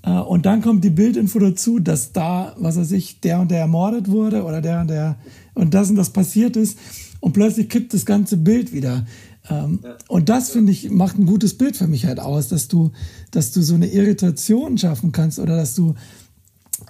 Und 0.01 0.45
dann 0.45 0.61
kommt 0.61 0.83
die 0.83 0.89
Bildinfo 0.89 1.39
dazu, 1.39 1.79
dass 1.79 2.13
da, 2.13 2.55
was 2.57 2.77
weiß 2.77 2.91
ich, 2.93 3.19
der 3.19 3.41
und 3.41 3.51
der 3.51 3.59
ermordet 3.59 4.09
wurde 4.09 4.43
oder 4.43 4.61
der 4.61 4.81
und 4.81 4.87
der 4.87 5.17
und 5.55 5.73
das 5.73 5.89
und 5.89 5.97
das 5.97 6.11
passiert 6.11 6.55
ist. 6.55 6.77
Und 7.19 7.33
plötzlich 7.33 7.67
kippt 7.67 7.93
das 7.93 8.05
ganze 8.05 8.37
Bild 8.37 8.71
wieder. 8.71 9.05
Ähm. 9.49 9.79
Und 10.07 10.29
das, 10.29 10.51
finde 10.51 10.71
ich, 10.71 10.89
macht 10.89 11.17
ein 11.17 11.25
gutes 11.25 11.57
Bild 11.57 11.75
für 11.75 11.87
mich 11.87 12.05
halt 12.05 12.19
aus, 12.19 12.47
dass 12.47 12.67
du, 12.67 12.91
dass 13.31 13.51
du 13.51 13.61
so 13.61 13.75
eine 13.75 13.87
Irritation 13.87 14.77
schaffen 14.77 15.11
kannst 15.11 15.39
oder 15.39 15.57
dass 15.57 15.75
du 15.75 15.95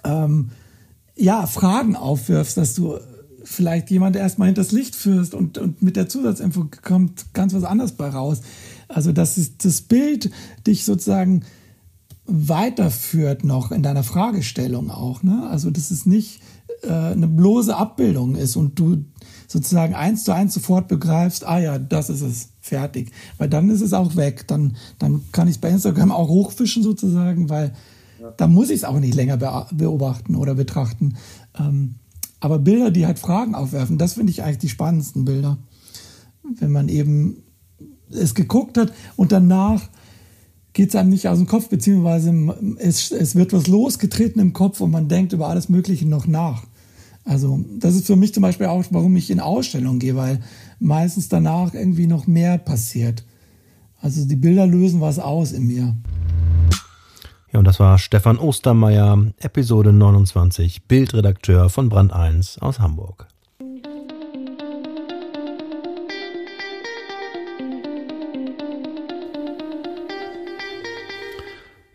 ähm, 0.04 0.50
ja, 1.16 1.46
Fragen 1.46 1.96
aufwirfst, 1.96 2.56
dass 2.56 2.74
du 2.74 2.98
vielleicht 3.42 3.90
jemand 3.90 4.16
erstmal 4.16 4.46
hinters 4.46 4.70
Licht 4.70 4.94
führst 4.94 5.34
und, 5.34 5.58
und 5.58 5.82
mit 5.82 5.96
der 5.96 6.08
Zusatzinfo 6.08 6.68
kommt 6.82 7.32
ganz 7.34 7.54
was 7.54 7.64
anderes 7.64 7.92
bei 7.92 8.08
raus. 8.08 8.42
Also, 8.88 9.12
dass 9.12 9.38
das 9.58 9.80
Bild 9.82 10.30
dich 10.66 10.84
sozusagen 10.84 11.42
weiterführt 12.30 13.44
noch 13.44 13.72
in 13.72 13.82
deiner 13.82 14.02
Fragestellung 14.02 14.90
auch. 14.90 15.22
Ne? 15.22 15.48
Also, 15.50 15.70
dass 15.70 15.90
es 15.90 16.06
nicht 16.06 16.40
äh, 16.82 16.90
eine 16.92 17.28
bloße 17.28 17.76
Abbildung 17.76 18.36
ist 18.36 18.56
und 18.56 18.78
du 18.78 19.04
sozusagen 19.48 19.94
eins 19.94 20.24
zu 20.24 20.32
eins 20.32 20.54
sofort 20.54 20.86
begreifst, 20.88 21.44
ah 21.44 21.58
ja, 21.58 21.78
das 21.78 22.08
ist 22.08 22.22
es, 22.22 22.50
fertig. 22.60 23.10
Weil 23.38 23.48
dann 23.48 23.68
ist 23.68 23.80
es 23.80 23.92
auch 23.92 24.16
weg. 24.16 24.46
Dann, 24.46 24.76
dann 24.98 25.22
kann 25.32 25.48
ich 25.48 25.56
es 25.56 25.60
bei 25.60 25.70
Instagram 25.70 26.12
auch 26.12 26.28
hochfischen 26.28 26.82
sozusagen, 26.82 27.48
weil 27.48 27.72
ja. 28.20 28.32
da 28.36 28.46
muss 28.46 28.70
ich 28.70 28.76
es 28.76 28.84
auch 28.84 29.00
nicht 29.00 29.14
länger 29.14 29.36
beobachten 29.72 30.36
oder 30.36 30.54
betrachten. 30.54 31.16
Ähm, 31.58 31.96
aber 32.38 32.58
Bilder, 32.58 32.90
die 32.90 33.06
halt 33.06 33.18
Fragen 33.18 33.54
aufwerfen, 33.54 33.98
das 33.98 34.14
finde 34.14 34.30
ich 34.30 34.42
eigentlich 34.42 34.58
die 34.58 34.68
spannendsten 34.68 35.24
Bilder. 35.24 35.58
Wenn 36.42 36.70
man 36.70 36.88
eben 36.88 37.42
es 38.10 38.34
geguckt 38.34 38.78
hat 38.78 38.92
und 39.16 39.32
danach 39.32 39.88
geht 40.72 40.90
es 40.90 40.96
einem 40.96 41.10
nicht 41.10 41.28
aus 41.28 41.38
dem 41.38 41.46
Kopf, 41.46 41.68
beziehungsweise 41.68 42.32
es, 42.78 43.10
es 43.10 43.34
wird 43.34 43.52
was 43.52 43.66
losgetreten 43.66 44.40
im 44.40 44.52
Kopf 44.52 44.80
und 44.80 44.90
man 44.90 45.08
denkt 45.08 45.32
über 45.32 45.48
alles 45.48 45.68
Mögliche 45.68 46.06
noch 46.06 46.26
nach. 46.26 46.64
Also 47.24 47.64
das 47.78 47.94
ist 47.94 48.06
für 48.06 48.16
mich 48.16 48.32
zum 48.32 48.42
Beispiel 48.42 48.66
auch, 48.66 48.84
warum 48.90 49.14
ich 49.16 49.30
in 49.30 49.40
Ausstellungen 49.40 49.98
gehe, 49.98 50.16
weil 50.16 50.40
meistens 50.78 51.28
danach 51.28 51.74
irgendwie 51.74 52.06
noch 52.06 52.26
mehr 52.26 52.58
passiert. 52.58 53.24
Also 54.00 54.26
die 54.26 54.36
Bilder 54.36 54.66
lösen 54.66 55.00
was 55.00 55.18
aus 55.18 55.52
in 55.52 55.66
mir. 55.66 55.96
Ja, 57.52 57.58
und 57.58 57.64
das 57.64 57.80
war 57.80 57.98
Stefan 57.98 58.38
Ostermeier, 58.38 59.32
Episode 59.38 59.92
29, 59.92 60.84
Bildredakteur 60.84 61.68
von 61.68 61.88
Brand 61.88 62.12
1 62.12 62.58
aus 62.58 62.78
Hamburg. 62.78 63.26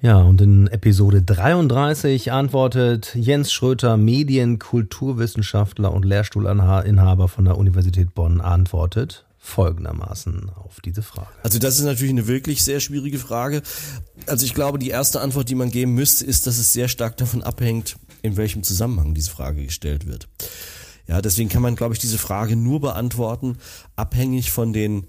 Ja, 0.06 0.22
und 0.22 0.40
in 0.40 0.68
Episode 0.68 1.24
33 1.24 2.32
antwortet 2.32 3.16
Jens 3.16 3.52
Schröter, 3.52 3.98
Medien-, 3.98 4.60
Kulturwissenschaftler 4.60 5.92
und 5.92 6.06
Lehrstuhlinhaber 6.06 7.28
von 7.28 7.46
der 7.46 7.58
Universität 7.58 8.14
Bonn, 8.14 8.40
antwortet 8.40 9.26
folgendermaßen 9.40 10.52
auf 10.64 10.80
diese 10.80 11.02
Frage. 11.02 11.30
Also 11.42 11.58
das 11.58 11.80
ist 11.80 11.86
natürlich 11.86 12.12
eine 12.12 12.28
wirklich 12.28 12.64
sehr 12.64 12.82
schwierige 12.82 13.18
Frage. 13.18 13.64
Also 14.28 14.46
ich 14.46 14.54
glaube, 14.54 14.78
die 14.78 14.90
erste 14.90 15.22
Antwort, 15.22 15.50
die 15.50 15.56
man 15.56 15.72
geben 15.72 15.96
müsste, 15.96 16.24
ist, 16.24 16.46
dass 16.46 16.60
es 16.60 16.72
sehr 16.72 16.88
stark 16.88 17.18
davon 17.18 17.42
abhängt, 17.42 17.98
in 18.22 18.38
welchem 18.38 18.62
Zusammenhang 18.62 19.16
diese 19.16 19.32
Frage 19.32 19.66
gestellt 19.66 20.06
wird. 20.06 20.28
Ja, 21.08 21.20
deswegen 21.20 21.50
kann 21.50 21.64
man, 21.64 21.76
glaube 21.76 21.96
ich, 21.96 22.00
diese 22.00 22.20
Frage 22.20 22.56
nur 22.56 22.80
beantworten, 22.80 23.58
abhängig 23.96 24.52
von 24.52 24.72
den 24.72 25.08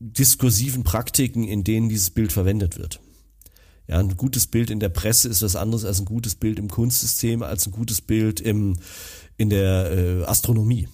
diskursiven 0.00 0.84
Praktiken, 0.84 1.44
in 1.44 1.64
denen 1.64 1.90
dieses 1.90 2.08
Bild 2.08 2.32
verwendet 2.32 2.78
wird. 2.78 3.00
Ja, 3.88 3.98
ein 3.98 4.16
gutes 4.16 4.46
Bild 4.46 4.70
in 4.70 4.80
der 4.80 4.88
Presse 4.88 5.28
ist 5.28 5.42
was 5.42 5.56
anderes 5.56 5.84
als 5.84 6.00
ein 6.00 6.06
gutes 6.06 6.34
Bild 6.34 6.58
im 6.58 6.68
Kunstsystem, 6.68 7.42
als 7.42 7.66
ein 7.66 7.72
gutes 7.72 8.00
Bild 8.00 8.40
im, 8.40 8.76
in 9.36 9.50
der 9.50 9.92
äh, 9.92 10.24
Astronomie. 10.24 10.88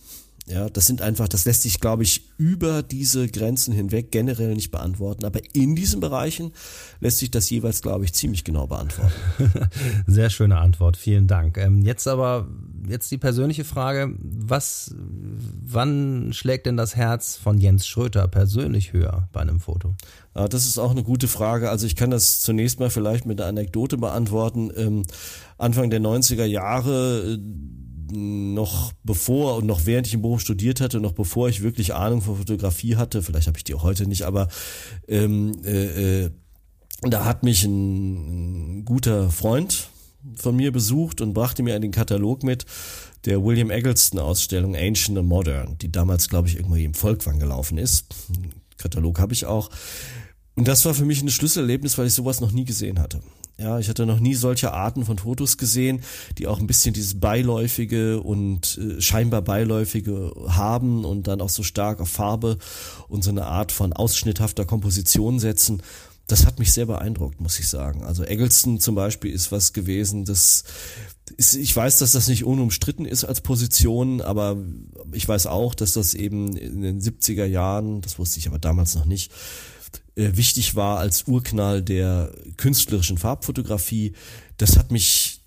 Ja, 0.52 0.68
das 0.68 0.87
sind 0.87 1.00
einfach, 1.00 1.28
das 1.28 1.47
lässt 1.47 1.62
sich, 1.62 1.80
glaube 1.80 2.02
ich, 2.02 2.28
über 2.37 2.82
diese 2.82 3.26
Grenzen 3.28 3.73
hinweg 3.73 4.11
generell 4.11 4.54
nicht 4.54 4.71
beantworten. 4.71 5.25
Aber 5.25 5.40
in 5.54 5.75
diesen 5.75 6.00
Bereichen 6.00 6.52
lässt 7.00 7.18
sich 7.18 7.30
das 7.30 7.49
jeweils, 7.49 7.80
glaube 7.80 8.04
ich, 8.04 8.12
ziemlich 8.12 8.44
genau 8.44 8.66
beantworten. 8.66 9.12
Sehr 10.06 10.28
schöne 10.28 10.59
Antwort, 10.59 10.99
vielen 10.99 11.26
Dank. 11.26 11.56
Ähm, 11.56 11.80
jetzt 11.80 12.06
aber, 12.06 12.49
jetzt 12.87 13.11
die 13.11 13.16
persönliche 13.16 13.64
Frage, 13.64 14.14
was, 14.18 14.94
wann 14.99 16.35
schlägt 16.35 16.66
denn 16.66 16.76
das 16.76 16.97
Herz 16.97 17.37
von 17.37 17.56
Jens 17.56 17.87
Schröter 17.87 18.28
persönlich 18.28 18.92
höher 18.92 19.28
bei 19.32 19.40
einem 19.40 19.59
Foto? 19.59 19.94
Ja, 20.35 20.49
das 20.49 20.66
ist 20.66 20.78
auch 20.78 20.90
eine 20.90 21.02
gute 21.02 21.28
Frage. 21.28 21.71
Also 21.71 21.87
ich 21.87 21.97
kann 21.97 22.11
das 22.11 22.40
zunächst 22.40 22.78
mal 22.78 22.90
vielleicht 22.90 23.25
mit 23.25 23.40
einer 23.40 23.49
Anekdote 23.49 23.97
beantworten. 23.97 24.71
Ähm, 24.76 25.04
Anfang 25.56 25.88
der 25.88 26.00
90er 26.00 26.44
Jahre, 26.44 27.38
noch 28.12 28.92
bevor 29.04 29.57
und 29.57 29.66
noch 29.66 29.87
während 29.87 30.07
ich 30.07 30.14
im 30.14 30.23
Beruf 30.23 30.40
studiert 30.40 30.81
hatte, 30.81 31.00
noch 31.00 31.12
bevor 31.12 31.49
ich 31.49 31.62
wirklich 31.62 31.95
Ahnung 31.95 32.23
von 32.23 32.37
Fotografie 32.37 32.97
hatte, 32.97 33.23
vielleicht 33.23 33.47
habe 33.47 33.59
ich 33.59 33.64
die 33.64 33.75
auch 33.75 33.83
heute 33.83 34.07
nicht, 34.07 34.23
aber 34.23 34.49
ähm, 35.09 35.61
äh, 35.64 36.25
äh, 36.25 36.31
da 37.02 37.25
hat 37.25 37.42
mich 37.42 37.64
ein, 37.64 38.78
ein 38.78 38.85
guter 38.85 39.31
Freund 39.31 39.90
von 40.37 40.54
mir 40.54 40.73
besucht 40.73 41.21
und 41.21 41.35
brachte 41.35 41.62
mir 41.62 41.75
einen 41.75 41.90
Katalog 41.90 42.42
mit 42.42 42.64
der 43.25 43.45
William 43.45 43.71
Eggleston 43.71 44.21
Ausstellung 44.21 44.76
Ancient 44.76 45.19
and 45.19 45.28
Modern, 45.28 45.78
die 45.78 45.90
damals, 45.90 46.28
glaube 46.28 46.49
ich, 46.49 46.57
irgendwie 46.57 46.85
im 46.85 46.95
Volkwang 46.95 47.38
gelaufen 47.38 47.78
ist. 47.78 48.07
Katalog 48.78 49.19
habe 49.19 49.33
ich 49.33 49.47
auch. 49.47 49.71
Und 50.54 50.69
das 50.69 50.85
war 50.85 50.95
für 50.95 51.04
mich 51.04 51.23
ein 51.23 51.28
Schlüsselerlebnis, 51.28 51.97
weil 51.99 52.07
ich 52.07 52.14
sowas 52.14 52.40
noch 52.40 52.52
nie 52.52 52.64
gesehen 52.64 53.00
hatte. 53.00 53.21
Ja, 53.59 53.78
ich 53.78 53.88
hatte 53.88 54.06
noch 54.06 54.18
nie 54.18 54.35
solche 54.35 54.73
Arten 54.73 55.04
von 55.04 55.18
Fotos 55.18 55.56
gesehen, 55.56 56.02
die 56.38 56.47
auch 56.47 56.59
ein 56.59 56.66
bisschen 56.66 56.94
dieses 56.94 57.21
beiläufige 57.21 58.21
und 58.21 58.78
äh, 58.78 59.00
scheinbar 59.00 59.42
beiläufige 59.42 60.32
haben 60.49 61.04
und 61.04 61.28
dann 61.28 61.40
auch 61.40 61.50
so 61.50 61.62
stark 61.62 62.00
auf 62.00 62.09
Farbe 62.09 62.59
und 63.09 63.23
so 63.23 63.30
eine 63.30 63.47
Art 63.47 63.71
von 63.71 63.92
ausschnitthafter 63.92 64.64
Komposition 64.64 65.38
setzen. 65.38 65.82
Das 66.26 66.47
hat 66.47 66.59
mich 66.59 66.73
sehr 66.73 66.87
beeindruckt, 66.87 67.40
muss 67.40 67.59
ich 67.59 67.68
sagen. 67.68 68.04
Also 68.04 68.25
Eggleston 68.25 68.80
zum 68.80 68.94
Beispiel 68.94 69.32
ist 69.32 69.52
was 69.52 69.73
gewesen, 69.73 70.25
das 70.25 70.64
ist, 71.37 71.54
ich 71.54 71.75
weiß, 71.75 71.99
dass 71.99 72.12
das 72.12 72.28
nicht 72.28 72.44
unumstritten 72.44 73.04
ist 73.04 73.25
als 73.25 73.40
Position, 73.40 74.21
aber 74.21 74.56
ich 75.12 75.28
weiß 75.28 75.47
auch, 75.47 75.75
dass 75.75 75.92
das 75.92 76.14
eben 76.14 76.56
in 76.56 76.82
den 76.82 77.00
70er 77.00 77.44
Jahren, 77.44 78.00
das 78.00 78.18
wusste 78.18 78.38
ich 78.38 78.49
aber 78.49 78.59
damals 78.59 78.94
noch 78.94 79.04
nicht, 79.04 79.30
wichtig 80.14 80.75
war 80.75 80.99
als 80.99 81.26
Urknall 81.26 81.83
der 81.83 82.33
künstlerischen 82.57 83.19
Farbfotografie, 83.19 84.12
das 84.59 84.76
hat 84.76 84.90
mich 84.90 85.40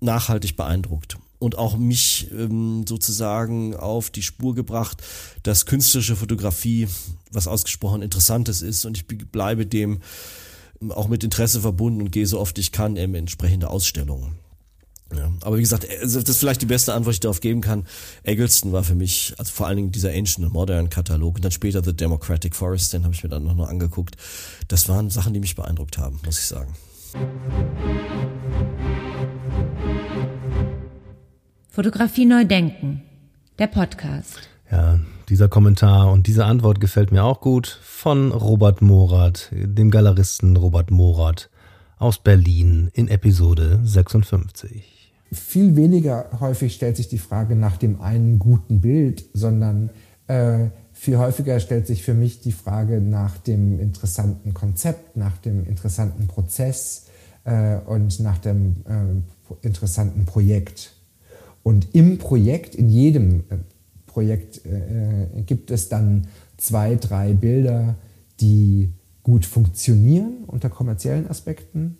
nachhaltig 0.00 0.56
beeindruckt 0.56 1.18
und 1.38 1.56
auch 1.56 1.76
mich 1.76 2.30
ähm, 2.32 2.84
sozusagen 2.86 3.74
auf 3.76 4.10
die 4.10 4.22
Spur 4.22 4.54
gebracht, 4.54 5.02
dass 5.42 5.66
künstlerische 5.66 6.16
Fotografie 6.16 6.88
was 7.32 7.46
ausgesprochen 7.46 8.02
Interessantes 8.02 8.62
ist 8.62 8.84
und 8.84 8.96
ich 8.96 9.06
bleibe 9.06 9.66
dem 9.66 10.00
auch 10.88 11.08
mit 11.08 11.24
Interesse 11.24 11.60
verbunden 11.60 12.02
und 12.02 12.10
gehe 12.10 12.26
so 12.26 12.40
oft 12.40 12.58
ich 12.58 12.72
kann 12.72 12.96
in 12.96 13.14
entsprechende 13.14 13.68
Ausstellungen. 13.68 14.38
Ja, 15.16 15.32
aber 15.40 15.56
wie 15.56 15.62
gesagt, 15.62 15.86
also 16.00 16.20
das 16.20 16.28
ist 16.28 16.38
vielleicht 16.38 16.62
die 16.62 16.66
beste 16.66 16.94
Antwort, 16.94 17.14
die 17.14 17.16
ich 17.16 17.20
darauf 17.20 17.40
geben 17.40 17.60
kann. 17.60 17.84
Eggleston 18.22 18.72
war 18.72 18.84
für 18.84 18.94
mich, 18.94 19.34
also 19.38 19.50
vor 19.50 19.66
allen 19.66 19.76
Dingen 19.76 19.92
dieser 19.92 20.10
Ancient 20.10 20.44
and 20.44 20.52
Modern 20.52 20.88
Katalog 20.88 21.36
und 21.36 21.44
dann 21.44 21.50
später 21.50 21.82
The 21.82 21.94
Democratic 21.94 22.54
Forest, 22.54 22.92
den 22.92 23.04
habe 23.04 23.14
ich 23.14 23.22
mir 23.24 23.28
dann 23.28 23.42
noch, 23.42 23.54
noch 23.54 23.68
angeguckt. 23.68 24.16
Das 24.68 24.88
waren 24.88 25.10
Sachen, 25.10 25.34
die 25.34 25.40
mich 25.40 25.56
beeindruckt 25.56 25.98
haben, 25.98 26.20
muss 26.24 26.38
ich 26.38 26.46
sagen. 26.46 26.74
Fotografie 31.70 32.26
neu 32.26 32.44
denken. 32.44 33.02
Der 33.58 33.66
Podcast. 33.66 34.48
Ja, 34.70 35.00
dieser 35.28 35.48
Kommentar 35.48 36.12
und 36.12 36.28
diese 36.28 36.44
Antwort 36.44 36.80
gefällt 36.80 37.10
mir 37.10 37.24
auch 37.24 37.40
gut 37.40 37.80
von 37.82 38.30
Robert 38.30 38.80
Morath, 38.80 39.48
dem 39.50 39.90
Galeristen 39.90 40.56
Robert 40.56 40.92
Morath 40.92 41.50
aus 41.98 42.18
Berlin 42.18 42.90
in 42.94 43.08
Episode 43.08 43.80
56 43.82 44.89
viel 45.32 45.76
weniger 45.76 46.40
häufig 46.40 46.74
stellt 46.74 46.96
sich 46.96 47.08
die 47.08 47.18
Frage 47.18 47.54
nach 47.54 47.76
dem 47.76 48.00
einen 48.00 48.38
guten 48.38 48.80
Bild, 48.80 49.24
sondern 49.32 49.90
äh, 50.26 50.68
viel 50.92 51.18
häufiger 51.18 51.60
stellt 51.60 51.86
sich 51.86 52.02
für 52.02 52.14
mich 52.14 52.40
die 52.40 52.52
Frage 52.52 53.00
nach 53.00 53.38
dem 53.38 53.78
interessanten 53.78 54.54
Konzept, 54.54 55.16
nach 55.16 55.38
dem 55.38 55.66
interessanten 55.66 56.26
Prozess 56.26 57.06
äh, 57.44 57.76
und 57.78 58.20
nach 58.20 58.38
dem 58.38 58.76
äh, 58.86 59.66
interessanten 59.66 60.26
Projekt. 60.26 60.94
Und 61.62 61.94
im 61.94 62.18
Projekt, 62.18 62.74
in 62.74 62.88
jedem 62.88 63.40
äh, 63.50 63.56
Projekt, 64.06 64.64
äh, 64.66 65.38
äh, 65.38 65.42
gibt 65.42 65.70
es 65.70 65.88
dann 65.88 66.26
zwei, 66.56 66.96
drei 66.96 67.32
Bilder, 67.32 67.94
die 68.40 68.92
gut 69.22 69.46
funktionieren 69.46 70.44
unter 70.46 70.68
kommerziellen 70.68 71.28
Aspekten 71.28 71.98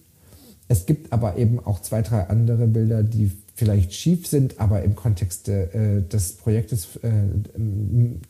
es 0.70 0.86
gibt 0.86 1.12
aber 1.12 1.36
eben 1.36 1.58
auch 1.58 1.82
zwei, 1.82 2.00
drei 2.00 2.28
andere 2.28 2.68
Bilder, 2.68 3.02
die 3.02 3.32
vielleicht 3.56 3.92
schief 3.92 4.28
sind, 4.28 4.60
aber 4.60 4.84
im 4.84 4.94
Kontext 4.94 5.48
äh, 5.48 6.00
des 6.00 6.36
Projektes 6.36 6.94
äh, 7.02 7.10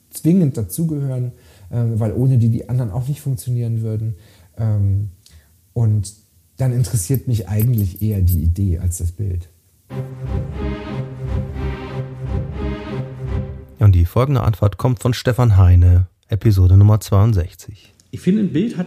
zwingend 0.08 0.56
dazugehören, 0.56 1.32
äh, 1.68 1.82
weil 1.96 2.14
ohne 2.14 2.38
die 2.38 2.48
die 2.48 2.66
anderen 2.70 2.92
auch 2.92 3.06
nicht 3.08 3.20
funktionieren 3.20 3.82
würden. 3.82 4.14
Ähm, 4.56 5.10
und 5.74 6.14
dann 6.56 6.72
interessiert 6.72 7.28
mich 7.28 7.46
eigentlich 7.46 8.00
eher 8.00 8.22
die 8.22 8.42
Idee 8.42 8.78
als 8.78 8.96
das 8.96 9.12
Bild. 9.12 9.50
Und 13.80 13.94
die 13.94 14.06
folgende 14.06 14.40
Antwort 14.40 14.78
kommt 14.78 15.00
von 15.00 15.12
Stefan 15.12 15.58
Heine, 15.58 16.06
Episode 16.28 16.78
Nummer 16.78 17.00
62. 17.00 17.92
Ich 18.12 18.20
finde, 18.20 18.40
ein 18.40 18.52
Bild 18.54 18.78
hat 18.78 18.86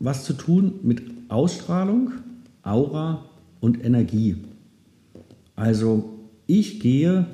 was 0.00 0.24
zu 0.24 0.32
tun 0.32 0.80
mit 0.82 1.02
Ausstrahlung, 1.28 2.14
Aura 2.70 3.24
und 3.60 3.84
Energie. 3.84 4.36
Also 5.56 6.18
ich 6.46 6.80
gehe, 6.80 7.26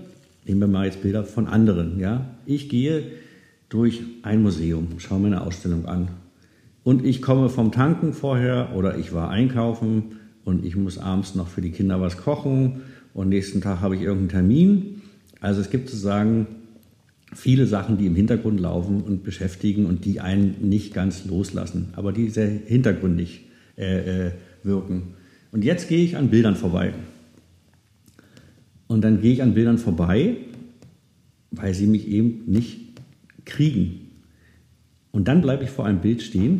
nehmen 0.46 0.61
wir 0.61 0.66
mal 0.68 0.87
jetzt 0.87 1.03
Bilder 1.03 1.25
von 1.25 1.46
anderen, 1.46 2.01
ja, 2.01 2.27
ich 2.46 2.68
gehe 2.68 3.05
durch 3.68 4.03
ein 4.22 4.42
Museum, 4.42 4.88
schaue 4.99 5.20
mir 5.20 5.29
eine 5.29 5.42
Ausstellung 5.42 5.87
an 5.87 6.09
und 6.85 7.05
ich 7.05 7.20
komme 7.20 7.49
vom 7.49 7.72
Tanken 7.72 8.12
vorher 8.12 8.75
oder 8.75 8.96
ich 8.99 9.12
war 9.12 9.31
einkaufen 9.31 10.18
und 10.44 10.64
ich 10.64 10.77
muss 10.77 10.99
abends 10.99 11.35
noch 11.35 11.49
für 11.49 11.61
die 11.61 11.70
Kinder 11.70 12.01
was 12.01 12.16
kochen 12.16 12.83
und 13.12 13.29
nächsten 13.29 13.61
Tag 13.61 13.81
habe 13.81 13.96
ich 13.96 14.03
irgendeinen 14.03 14.49
Termin. 14.49 15.03
Also 15.40 15.61
es 15.61 15.70
gibt 15.70 15.88
sozusagen 15.88 16.46
viele 17.35 17.66
Sachen, 17.66 17.99
die 17.99 18.07
im 18.07 18.14
Hintergrund 18.14 18.61
laufen 18.61 19.03
und 19.03 19.25
beschäftigen 19.25 19.87
und 19.87 20.05
die 20.05 20.20
einen 20.20 20.57
nicht 20.61 20.94
ganz 20.94 21.25
loslassen, 21.27 21.88
aber 21.96 22.12
die 22.12 22.29
sehr 22.29 22.49
hintergründig 22.49 23.46
äh, 23.77 24.29
äh, 24.29 24.33
wirken. 24.62 25.14
Und 25.57 25.64
jetzt 25.64 25.88
gehe 25.88 26.05
ich 26.05 26.19
an 26.19 26.29
Bildern 26.29 26.55
vorbei. 26.55 26.92
Und 28.88 29.01
dann 29.01 29.23
gehe 29.23 29.33
ich 29.33 29.40
an 29.40 29.55
Bildern 29.55 29.79
vorbei, 29.79 30.37
weil 31.51 31.73
sie 31.73 31.87
mich 31.87 32.09
eben 32.09 32.42
nicht 32.45 32.79
kriegen. 33.47 34.11
Und 35.12 35.29
dann 35.29 35.40
bleibe 35.40 35.64
ich 35.64 35.71
vor 35.71 35.87
einem 35.87 36.03
Bild 36.03 36.21
stehen, 36.21 36.59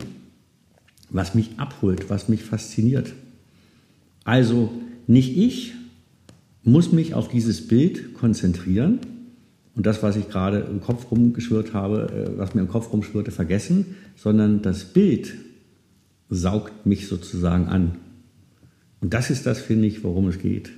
was 1.11 1.35
mich 1.35 1.51
abholt, 1.59 2.09
was 2.09 2.31
mich 2.31 2.43
fasziniert. 2.43 3.13
Also 4.25 4.73
nicht 5.07 5.37
ich 5.37 5.75
muss 6.63 6.91
mich 6.91 7.13
auf 7.13 7.29
dieses 7.29 7.69
Bild 7.69 8.15
konzentrieren 8.15 9.01
und 9.75 9.85
das, 9.85 10.03
was 10.03 10.17
ich 10.17 10.31
gerade 10.31 10.61
im 10.61 10.81
Kopf 10.81 11.11
rumgeschwirrt 11.11 11.75
habe, 11.75 12.31
äh, 12.35 12.39
was 12.39 12.55
mir 12.55 12.63
im 12.63 12.69
Kopf 12.69 12.91
rumschwirrte, 12.91 13.31
vergessen, 13.31 13.95
sondern 14.17 14.63
das 14.63 14.87
Bild 14.87 15.35
saugt 16.31 16.87
mich 16.87 17.09
sozusagen 17.09 17.67
an. 17.67 17.99
Und 19.01 19.15
das 19.15 19.31
ist 19.31 19.47
das, 19.47 19.61
finde 19.61 19.87
ich, 19.87 20.05
worum 20.05 20.29
es 20.29 20.39
geht. 20.39 20.71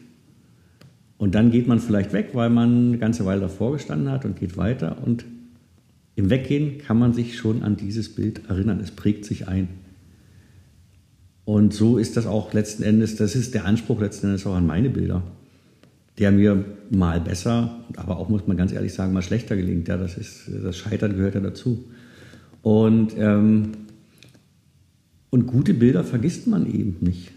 Und 1.19 1.35
dann 1.35 1.51
geht 1.51 1.67
man 1.67 1.81
vielleicht 1.81 2.13
weg, 2.13 2.31
weil 2.33 2.51
man 2.51 2.89
eine 2.89 2.99
ganze 2.99 3.25
Weile 3.25 3.41
davor 3.41 3.73
gestanden 3.73 4.11
hat 4.11 4.25
und 4.25 4.39
geht 4.39 4.57
weiter. 4.57 4.99
Und 5.05 5.25
im 6.15 6.31
Weggehen 6.31 6.79
kann 6.79 6.99
man 6.99 7.13
sich 7.13 7.37
schon 7.37 7.63
an 7.63 7.77
dieses 7.77 8.15
Bild 8.15 8.49
erinnern. 8.49 8.81
Es 8.81 8.93
prägt 8.93 9.25
sich 9.25 9.49
ein. 9.49 9.69
Und 11.45 11.73
so 11.73 11.97
ist 11.97 12.17
das 12.17 12.27
auch 12.27 12.53
letzten 12.53 12.83
Endes, 12.83 13.17
das 13.17 13.35
ist 13.35 13.55
der 13.55 13.65
Anspruch 13.65 14.01
letzten 14.01 14.27
Endes 14.27 14.47
auch 14.47 14.55
an 14.55 14.67
meine 14.67 14.91
Bilder, 14.91 15.23
der 16.19 16.31
mir 16.31 16.65
mal 16.91 17.21
besser, 17.21 17.85
aber 17.97 18.19
auch, 18.19 18.29
muss 18.29 18.47
man 18.47 18.57
ganz 18.57 18.73
ehrlich 18.73 18.93
sagen, 18.93 19.13
mal 19.13 19.23
schlechter 19.23 19.57
gelingt. 19.57 19.89
Ja, 19.89 19.97
das, 19.97 20.19
ist, 20.19 20.51
das 20.63 20.77
Scheitern 20.77 21.17
gehört 21.17 21.37
ja 21.37 21.41
dazu. 21.41 21.85
Und, 22.63 23.17
ähm, 23.17 23.73
und 25.31 25.47
gute 25.47 25.73
Bilder 25.73 26.05
vergisst 26.05 26.47
man 26.47 26.67
eben 26.67 26.97
nicht 27.01 27.33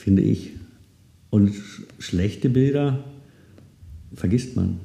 finde 0.00 0.22
ich. 0.22 0.52
Und 1.30 1.54
schlechte 1.98 2.48
Bilder 2.48 3.04
vergisst 4.14 4.56
man. 4.56 4.80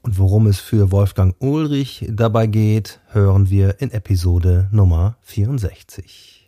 Und 0.00 0.18
worum 0.18 0.46
es 0.46 0.58
für 0.58 0.90
Wolfgang 0.90 1.34
Ulrich 1.38 2.06
dabei 2.10 2.46
geht, 2.46 3.00
hören 3.08 3.50
wir 3.50 3.80
in 3.80 3.90
Episode 3.90 4.68
Nummer 4.72 5.16
64. 5.22 6.41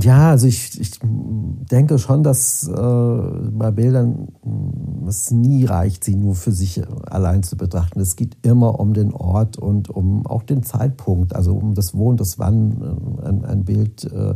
Ja, 0.00 0.30
also 0.30 0.46
ich, 0.46 0.80
ich 0.80 0.92
denke 1.00 1.98
schon, 1.98 2.22
dass 2.22 2.66
äh, 2.66 2.72
bei 2.72 3.70
Bildern 3.70 4.28
mm, 4.42 5.06
es 5.08 5.30
nie 5.30 5.66
reicht, 5.66 6.04
sie 6.04 6.16
nur 6.16 6.34
für 6.36 6.52
sich 6.52 6.80
allein 7.06 7.42
zu 7.42 7.56
betrachten. 7.56 8.00
Es 8.00 8.16
geht 8.16 8.38
immer 8.42 8.80
um 8.80 8.94
den 8.94 9.12
Ort 9.12 9.58
und 9.58 9.90
um 9.90 10.26
auch 10.26 10.42
den 10.42 10.62
Zeitpunkt, 10.62 11.36
also 11.36 11.54
um 11.54 11.74
das 11.74 11.94
Wo 11.94 12.08
und 12.08 12.18
das 12.18 12.38
Wann 12.38 13.20
äh, 13.22 13.28
ein, 13.28 13.44
ein 13.44 13.64
Bild 13.64 14.04
äh, 14.04 14.34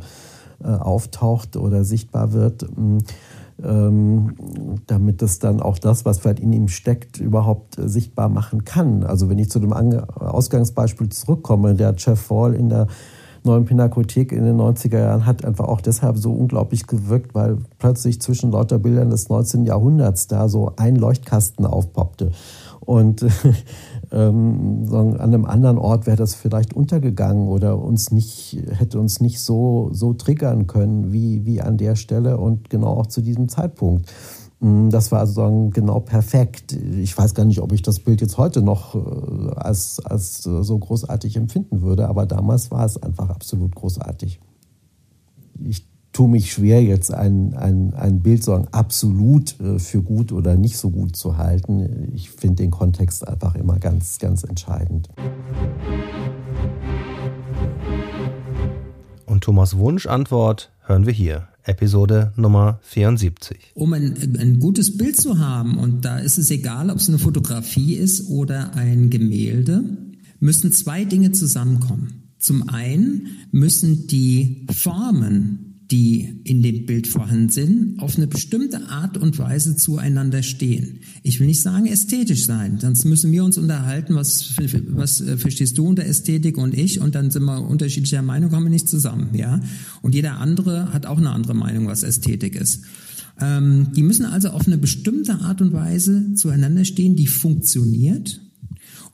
äh, 0.62 0.66
auftaucht 0.66 1.56
oder 1.56 1.84
sichtbar 1.84 2.32
wird. 2.32 2.66
Mm, 2.76 2.98
ähm, 3.62 4.34
damit 4.86 5.22
es 5.22 5.38
dann 5.38 5.60
auch 5.60 5.78
das, 5.78 6.04
was 6.04 6.18
vielleicht 6.18 6.40
in 6.40 6.52
ihm 6.52 6.68
steckt, 6.68 7.20
überhaupt 7.20 7.78
äh, 7.78 7.88
sichtbar 7.88 8.28
machen 8.28 8.64
kann. 8.64 9.04
Also 9.04 9.30
wenn 9.30 9.38
ich 9.38 9.50
zu 9.50 9.60
dem 9.60 9.72
Ausgangsbeispiel 9.72 11.08
zurückkomme, 11.10 11.74
der 11.74 11.94
Jeff 11.96 12.20
Fall 12.20 12.54
in 12.54 12.68
der 12.68 12.88
neuen 13.44 13.64
Pinakothek 13.64 14.32
in 14.32 14.44
den 14.44 14.56
90er 14.56 14.98
Jahren 14.98 15.26
hat 15.26 15.44
einfach 15.44 15.66
auch 15.66 15.80
deshalb 15.80 16.16
so 16.16 16.32
unglaublich 16.32 16.86
gewirkt, 16.86 17.34
weil 17.34 17.58
plötzlich 17.78 18.20
zwischen 18.20 18.52
lauter 18.52 18.78
Bildern 18.78 19.10
des 19.10 19.28
19. 19.28 19.66
Jahrhunderts 19.66 20.26
da 20.26 20.48
so 20.48 20.72
ein 20.76 20.96
Leuchtkasten 20.96 21.66
aufpoppte. 21.66 22.32
Und 22.80 23.24
ähm, 24.12 24.88
an 24.92 25.20
einem 25.20 25.44
anderen 25.44 25.78
Ort 25.78 26.06
wäre 26.06 26.16
das 26.16 26.34
vielleicht 26.34 26.74
untergegangen 26.74 27.48
oder 27.48 27.78
uns 27.78 28.10
nicht, 28.10 28.60
hätte 28.70 28.98
uns 28.98 29.20
nicht 29.20 29.40
so, 29.40 29.90
so 29.92 30.12
triggern 30.14 30.66
können 30.66 31.12
wie, 31.12 31.46
wie 31.46 31.60
an 31.60 31.76
der 31.76 31.96
Stelle 31.96 32.38
und 32.38 32.70
genau 32.70 32.88
auch 32.88 33.06
zu 33.06 33.20
diesem 33.22 33.48
Zeitpunkt. 33.48 34.12
Mm, 34.62 34.90
das 34.90 35.10
war 35.10 35.18
also 35.18 35.70
genau 35.74 36.00
perfekt. 36.00 36.72
Ich 36.72 37.18
weiß 37.18 37.34
gar 37.34 37.44
nicht, 37.44 37.60
ob 37.60 37.72
ich 37.72 37.82
das 37.82 37.98
Bild 37.98 38.20
jetzt 38.20 38.38
heute 38.38 38.62
noch 38.62 38.94
äh, 38.94 39.54
als, 39.56 39.98
als 40.04 40.46
äh, 40.46 40.62
so 40.62 40.78
großartig 40.78 41.36
empfinden 41.36 41.82
würde, 41.82 42.08
aber 42.08 42.26
damals 42.26 42.70
war 42.70 42.86
es 42.86 42.96
einfach 42.96 43.28
absolut 43.28 43.74
großartig. 43.74 44.38
Ich 45.64 45.86
tue 46.12 46.28
mich 46.28 46.52
schwer, 46.52 46.82
jetzt 46.82 47.12
ein, 47.12 47.54
ein, 47.54 47.94
ein 47.94 48.20
Bild 48.20 48.44
so 48.44 48.54
absolut 48.70 49.58
äh, 49.60 49.80
für 49.80 50.00
gut 50.00 50.30
oder 50.30 50.56
nicht 50.56 50.78
so 50.78 50.90
gut 50.90 51.16
zu 51.16 51.38
halten. 51.38 52.12
Ich 52.14 52.30
finde 52.30 52.62
den 52.62 52.70
Kontext 52.70 53.26
einfach 53.26 53.56
immer 53.56 53.80
ganz, 53.80 54.20
ganz 54.20 54.44
entscheidend. 54.44 55.08
Und 59.26 59.42
Thomas 59.42 59.76
Wunsch 59.76 60.06
Antwort 60.06 60.70
hören 60.84 61.06
wir 61.06 61.12
hier. 61.12 61.48
Episode 61.64 62.32
Nummer 62.36 62.80
74. 62.82 63.72
Um 63.74 63.92
ein, 63.92 64.36
ein 64.38 64.58
gutes 64.58 64.96
Bild 64.96 65.16
zu 65.16 65.38
haben, 65.38 65.78
und 65.78 66.04
da 66.04 66.18
ist 66.18 66.38
es 66.38 66.50
egal, 66.50 66.90
ob 66.90 66.98
es 66.98 67.08
eine 67.08 67.18
Fotografie 67.18 67.94
ist 67.94 68.28
oder 68.28 68.74
ein 68.74 69.10
Gemälde, 69.10 69.84
müssen 70.40 70.72
zwei 70.72 71.04
Dinge 71.04 71.32
zusammenkommen. 71.32 72.22
Zum 72.38 72.68
einen 72.68 73.28
müssen 73.52 74.08
die 74.08 74.66
Formen 74.72 75.71
die 75.92 76.40
in 76.44 76.62
dem 76.62 76.86
Bild 76.86 77.06
vorhanden 77.06 77.50
sind, 77.50 77.98
auf 77.98 78.16
eine 78.16 78.26
bestimmte 78.26 78.88
Art 78.88 79.18
und 79.18 79.38
Weise 79.38 79.76
zueinander 79.76 80.42
stehen. 80.42 81.00
Ich 81.22 81.38
will 81.38 81.46
nicht 81.46 81.60
sagen 81.60 81.86
ästhetisch 81.86 82.46
sein, 82.46 82.78
sonst 82.80 83.04
müssen 83.04 83.30
wir 83.30 83.44
uns 83.44 83.58
unterhalten, 83.58 84.14
was, 84.14 84.54
was 84.88 85.20
äh, 85.20 85.36
verstehst 85.36 85.76
du 85.76 85.86
unter 85.86 86.06
Ästhetik 86.06 86.56
und 86.56 86.72
ich 86.72 86.98
und 86.98 87.14
dann 87.14 87.30
sind 87.30 87.44
wir 87.44 87.60
unterschiedlicher 87.60 88.22
Meinung, 88.22 88.50
kommen 88.50 88.66
wir 88.66 88.70
nicht 88.70 88.88
zusammen, 88.88 89.34
ja. 89.34 89.60
Und 90.00 90.14
jeder 90.14 90.38
andere 90.38 90.94
hat 90.94 91.04
auch 91.04 91.18
eine 91.18 91.30
andere 91.30 91.54
Meinung, 91.54 91.86
was 91.86 92.02
Ästhetik 92.02 92.56
ist. 92.56 92.84
Ähm, 93.38 93.88
die 93.94 94.02
müssen 94.02 94.24
also 94.24 94.48
auf 94.48 94.66
eine 94.66 94.78
bestimmte 94.78 95.40
Art 95.40 95.60
und 95.60 95.74
Weise 95.74 96.32
zueinander 96.34 96.86
stehen, 96.86 97.16
die 97.16 97.26
funktioniert 97.26 98.40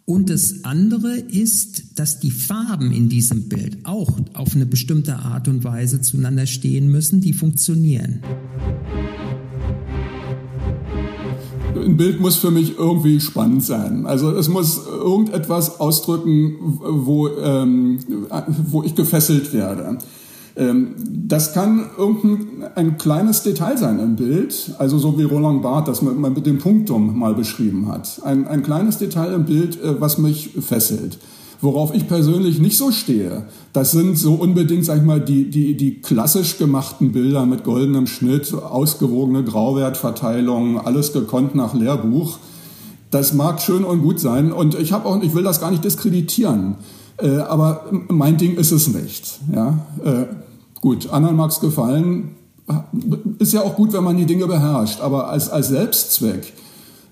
und 0.09 0.31
das 0.31 0.65
andere 0.65 1.19
ist, 1.19 1.99
dass 1.99 2.19
die 2.19 2.31
Farben 2.31 2.93
in 2.93 3.11
diesem 3.11 3.51
Bild 3.51 3.85
auch 3.85 4.09
auf 4.33 4.55
eine 4.55 4.65
bestimmte 4.65 5.17
Art 5.17 5.49
und 5.49 5.65
Weise 5.65 6.01
zueinander 6.01 6.47
stehen 6.47 6.91
müssen, 6.91 7.21
die 7.21 7.35
funktionieren. 7.35 8.23
Ein 11.77 11.99
Bild 11.99 12.23
muss 12.23 12.37
für 12.37 12.51
mich 12.51 12.79
irgendwie 12.79 13.21
spannend 13.21 13.63
sein. 13.65 14.07
Also 14.07 14.31
es 14.31 14.49
muss 14.49 14.81
irgendetwas 14.87 15.79
ausdrücken, 15.79 16.57
wo, 16.59 17.29
ähm, 17.29 17.99
wo 18.71 18.83
ich 18.83 18.95
gefesselt 18.95 19.53
werde. 19.53 19.99
Ähm, 20.59 20.95
das 21.07 21.53
kann 21.53 21.87
irgendein 21.97 22.65
ein 22.75 22.99
kleines 22.99 23.45
Detail 23.45 23.79
sein 23.79 24.01
im 24.01 24.17
Bild, 24.17 24.73
also 24.79 24.99
so 24.99 25.17
wie 25.17 25.23
Roland 25.23 25.63
Barth 25.63 25.87
das 25.87 26.03
man 26.03 26.21
mit 26.21 26.47
dem 26.47 26.59
Punktum 26.59 27.17
mal 27.17 27.35
beschrieben 27.35 27.87
hat. 27.89 28.21
Ein, 28.25 28.49
ein 28.49 28.65
kleines 28.65 28.99
Detail 28.99 29.33
im 29.35 29.45
Bild, 29.45 29.81
äh, 29.81 30.01
was 30.01 30.19
mich 30.19 30.51
fesselt. 30.61 31.19
Worauf 31.61 31.95
ich 31.95 32.07
persönlich 32.07 32.61
nicht 32.61 32.77
so 32.77 32.93
stehe, 32.93 33.45
das 33.73 33.91
sind 33.91 34.17
so 34.17 34.35
unbedingt, 34.35 34.85
sag 34.85 34.99
ich 34.99 35.05
mal, 35.05 35.21
die, 35.21 35.51
die, 35.51 35.77
die 35.77 36.01
klassisch 36.01 36.57
gemachten 36.59 37.13
Bilder 37.13 37.47
mit 37.47 37.65
goldenem 37.65 38.07
Schnitt, 38.07 38.53
ausgewogene 38.55 39.43
Grauwertverteilung, 39.43 40.81
alles 40.81 41.13
gekonnt 41.13 41.55
nach 41.57 41.75
Lehrbuch. 41.75 42.39
Das 43.11 43.33
mag 43.33 43.61
schön 43.61 43.85
und 43.85 44.03
gut 44.03 44.21
sein 44.21 44.53
und 44.53 44.79
ich 44.79 44.93
auch, 44.93 45.23
ich 45.23 45.35
will 45.35 45.43
das 45.43 45.61
gar 45.61 45.71
nicht 45.71 45.85
diskreditieren, 45.85 46.77
äh, 47.17 47.39
aber 47.39 47.87
mein 48.09 48.37
Ding 48.37 48.57
ist 48.57 48.71
es 48.71 48.89
nicht. 48.89 49.41
Ja, 49.53 49.87
äh, 50.05 50.27
Gut, 50.89 51.11
anderen 51.11 51.37
mag 51.37 51.51
es 51.51 51.61
gefallen. 51.61 52.31
Ist 53.39 53.53
ja 53.53 53.61
auch 53.61 53.77
gut, 53.77 53.93
wenn 53.93 54.03
man 54.03 54.17
die 54.17 54.25
Dinge 54.25 54.47
beherrscht, 54.47 55.03
aber 55.03 55.29
als, 55.29 55.51
als 55.51 55.69
Selbstzweck. 55.69 56.55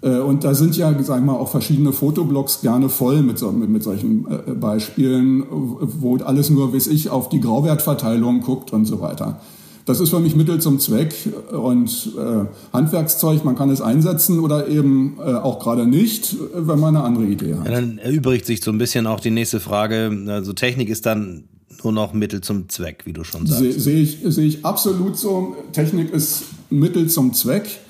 Äh, 0.01 0.21
und 0.21 0.45
da 0.45 0.55
sind 0.55 0.79
ja, 0.79 0.91
sagen 1.03 1.27
wir 1.27 1.35
mal, 1.35 1.39
auch 1.39 1.51
verschiedene 1.51 1.93
Fotoblogs 1.93 2.63
gerne 2.63 2.89
voll 2.89 3.21
mit, 3.21 3.39
so, 3.39 3.53
mit, 3.53 3.69
mit 3.69 3.83
solchen 3.83 4.27
äh, 4.31 4.53
Beispielen, 4.53 5.45
wo 5.51 6.17
alles 6.17 6.49
nur, 6.49 6.73
wie 6.73 6.79
ich, 6.79 7.11
auf 7.11 7.29
die 7.29 7.39
Grauwertverteilung 7.39 8.41
guckt 8.41 8.73
und 8.73 8.87
so 8.87 9.03
weiter. 9.03 9.41
Das 9.85 10.01
ist 10.01 10.09
für 10.09 10.21
mich 10.21 10.35
Mittel 10.35 10.59
zum 10.59 10.79
Zweck 10.79 11.15
und 11.53 12.13
äh, 12.19 12.47
Handwerkszeug, 12.73 13.45
man 13.45 13.57
kann 13.57 13.69
es 13.69 13.83
einsetzen 13.83 14.41
oder 14.41 14.69
eben 14.69 15.19
äh, 15.19 15.35
auch 15.35 15.59
gerade 15.59 15.87
nicht, 15.87 16.35
wenn 16.55 16.81
man 16.81 16.97
eine 16.97 17.05
andere 17.05 17.27
Idee 17.27 17.57
hat. 17.57 17.67
Ja, 17.67 17.73
dann 17.73 17.99
erübrigt 17.99 18.47
sich 18.47 18.63
so 18.63 18.71
ein 18.71 18.79
bisschen 18.79 19.07
auch 19.07 19.21
die 19.21 19.31
nächste 19.31 19.61
Frage. 19.61 20.25
Also 20.29 20.55
Technik 20.55 20.89
ist 20.89 21.05
dann 21.05 21.45
nur 21.85 21.93
noch 21.93 22.13
Mittel 22.13 22.41
zum 22.41 22.69
Zweck, 22.69 23.03
wie 23.05 23.13
du 23.13 23.25
schon 23.25 23.47
sagst. 23.47 23.61
Sehe 23.61 23.73
seh 23.73 24.01
ich, 24.01 24.19
seh 24.25 24.47
ich 24.47 24.65
absolut 24.65 25.17
so. 25.17 25.57
Technik 25.73 26.13
ist 26.13 26.45
Mittel 26.71 27.09
zum 27.09 27.35
Zweck. 27.35 27.81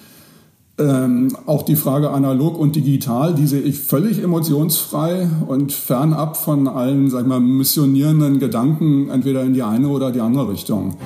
Ähm, 0.78 1.34
auch 1.46 1.62
die 1.62 1.76
Frage 1.76 2.10
analog 2.10 2.58
und 2.58 2.76
digital, 2.76 3.34
die 3.34 3.46
sehe 3.46 3.62
ich 3.62 3.80
völlig 3.80 4.22
emotionsfrei 4.22 5.26
und 5.46 5.72
fernab 5.72 6.36
von 6.36 6.68
allen, 6.68 7.08
sag 7.08 7.22
ich 7.22 7.26
mal, 7.26 7.40
missionierenden 7.40 8.38
Gedanken, 8.40 9.08
entweder 9.08 9.42
in 9.42 9.54
die 9.54 9.62
eine 9.62 9.88
oder 9.88 10.12
die 10.12 10.20
andere 10.20 10.50
Richtung. 10.50 10.98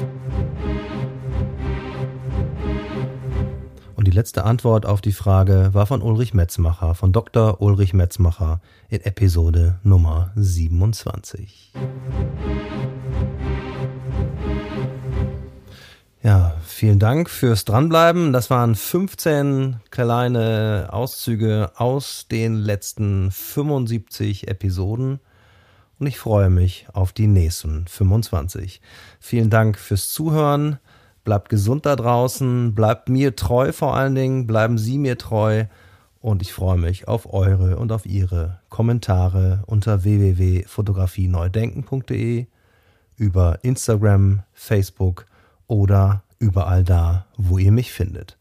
Und 4.00 4.06
die 4.06 4.12
letzte 4.12 4.44
Antwort 4.44 4.86
auf 4.86 5.02
die 5.02 5.12
Frage 5.12 5.68
war 5.72 5.84
von 5.84 6.00
Ulrich 6.00 6.32
Metzmacher, 6.32 6.94
von 6.94 7.12
Dr. 7.12 7.60
Ulrich 7.60 7.92
Metzmacher 7.92 8.62
in 8.88 9.02
Episode 9.02 9.78
Nummer 9.84 10.30
27. 10.36 11.70
Ja, 16.22 16.54
vielen 16.66 16.98
Dank 16.98 17.30
fürs 17.30 17.64
Dranbleiben. 17.64 18.34
Das 18.34 18.50
waren 18.50 18.74
15 18.74 19.76
kleine 19.90 20.88
Auszüge 20.90 21.70
aus 21.76 22.26
den 22.30 22.56
letzten 22.56 23.30
75 23.30 24.48
Episoden. 24.48 25.20
Und 25.98 26.06
ich 26.06 26.18
freue 26.18 26.50
mich 26.50 26.86
auf 26.92 27.14
die 27.14 27.26
nächsten 27.26 27.86
25. 27.86 28.82
Vielen 29.18 29.48
Dank 29.48 29.78
fürs 29.78 30.10
Zuhören. 30.10 30.78
Bleibt 31.24 31.48
gesund 31.48 31.86
da 31.86 31.96
draußen, 31.96 32.74
bleibt 32.74 33.08
mir 33.08 33.34
treu 33.34 33.72
vor 33.72 33.96
allen 33.96 34.14
Dingen, 34.14 34.46
bleiben 34.46 34.76
Sie 34.76 34.98
mir 34.98 35.16
treu 35.16 35.64
und 36.20 36.42
ich 36.42 36.52
freue 36.52 36.76
mich 36.76 37.08
auf 37.08 37.32
eure 37.32 37.78
und 37.78 37.92
auf 37.92 38.04
Ihre 38.04 38.60
Kommentare 38.68 39.62
unter 39.66 40.04
www.fotografieneudenken.de, 40.04 42.46
über 43.16 43.58
Instagram, 43.62 44.42
Facebook 44.52 45.24
oder 45.70 46.24
überall 46.38 46.82
da, 46.82 47.26
wo 47.36 47.58
ihr 47.58 47.72
mich 47.72 47.92
findet. 47.92 48.36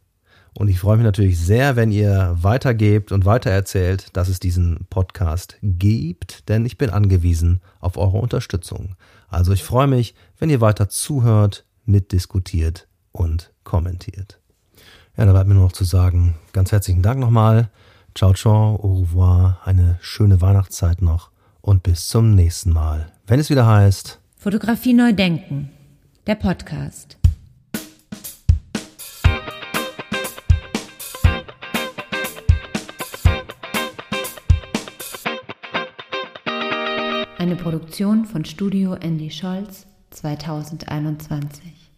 Und 0.57 0.67
ich 0.67 0.79
freue 0.79 0.97
mich 0.97 1.05
natürlich 1.05 1.39
sehr, 1.39 1.75
wenn 1.75 1.91
ihr 1.91 2.35
weitergebt 2.41 3.11
und 3.11 3.25
weitererzählt, 3.25 4.15
dass 4.17 4.27
es 4.27 4.39
diesen 4.39 4.87
Podcast 4.89 5.57
gibt, 5.61 6.49
denn 6.49 6.65
ich 6.65 6.77
bin 6.77 6.89
angewiesen 6.89 7.61
auf 7.79 7.97
eure 7.97 8.17
Unterstützung. 8.17 8.95
Also 9.29 9.53
ich 9.53 9.63
freue 9.63 9.87
mich, 9.87 10.15
wenn 10.39 10.49
ihr 10.49 10.59
weiter 10.59 10.89
zuhört, 10.89 11.65
mitdiskutiert 11.85 12.87
und 13.11 13.53
kommentiert. 13.63 14.39
Ja, 15.15 15.25
da 15.25 15.31
bleibt 15.31 15.47
mir 15.47 15.53
nur 15.53 15.65
noch 15.65 15.71
zu 15.71 15.83
sagen, 15.83 16.35
ganz 16.51 16.71
herzlichen 16.71 17.03
Dank 17.03 17.19
nochmal. 17.19 17.69
Ciao, 18.15 18.33
ciao, 18.33 18.75
au 18.81 19.01
revoir, 19.01 19.59
eine 19.65 19.99
schöne 20.01 20.41
Weihnachtszeit 20.41 21.01
noch 21.01 21.29
und 21.61 21.83
bis 21.83 22.07
zum 22.07 22.33
nächsten 22.33 22.73
Mal, 22.73 23.11
wenn 23.27 23.39
es 23.39 23.51
wieder 23.51 23.67
heißt 23.67 24.19
Fotografie 24.35 24.93
neu 24.93 25.13
denken, 25.13 25.69
der 26.25 26.35
Podcast. 26.35 27.18
Eine 37.39 37.55
Produktion 37.55 38.25
von 38.25 38.43
Studio 38.43 38.95
Andy 38.95 39.31
Scholz 39.31 39.87
2021. 40.09 41.88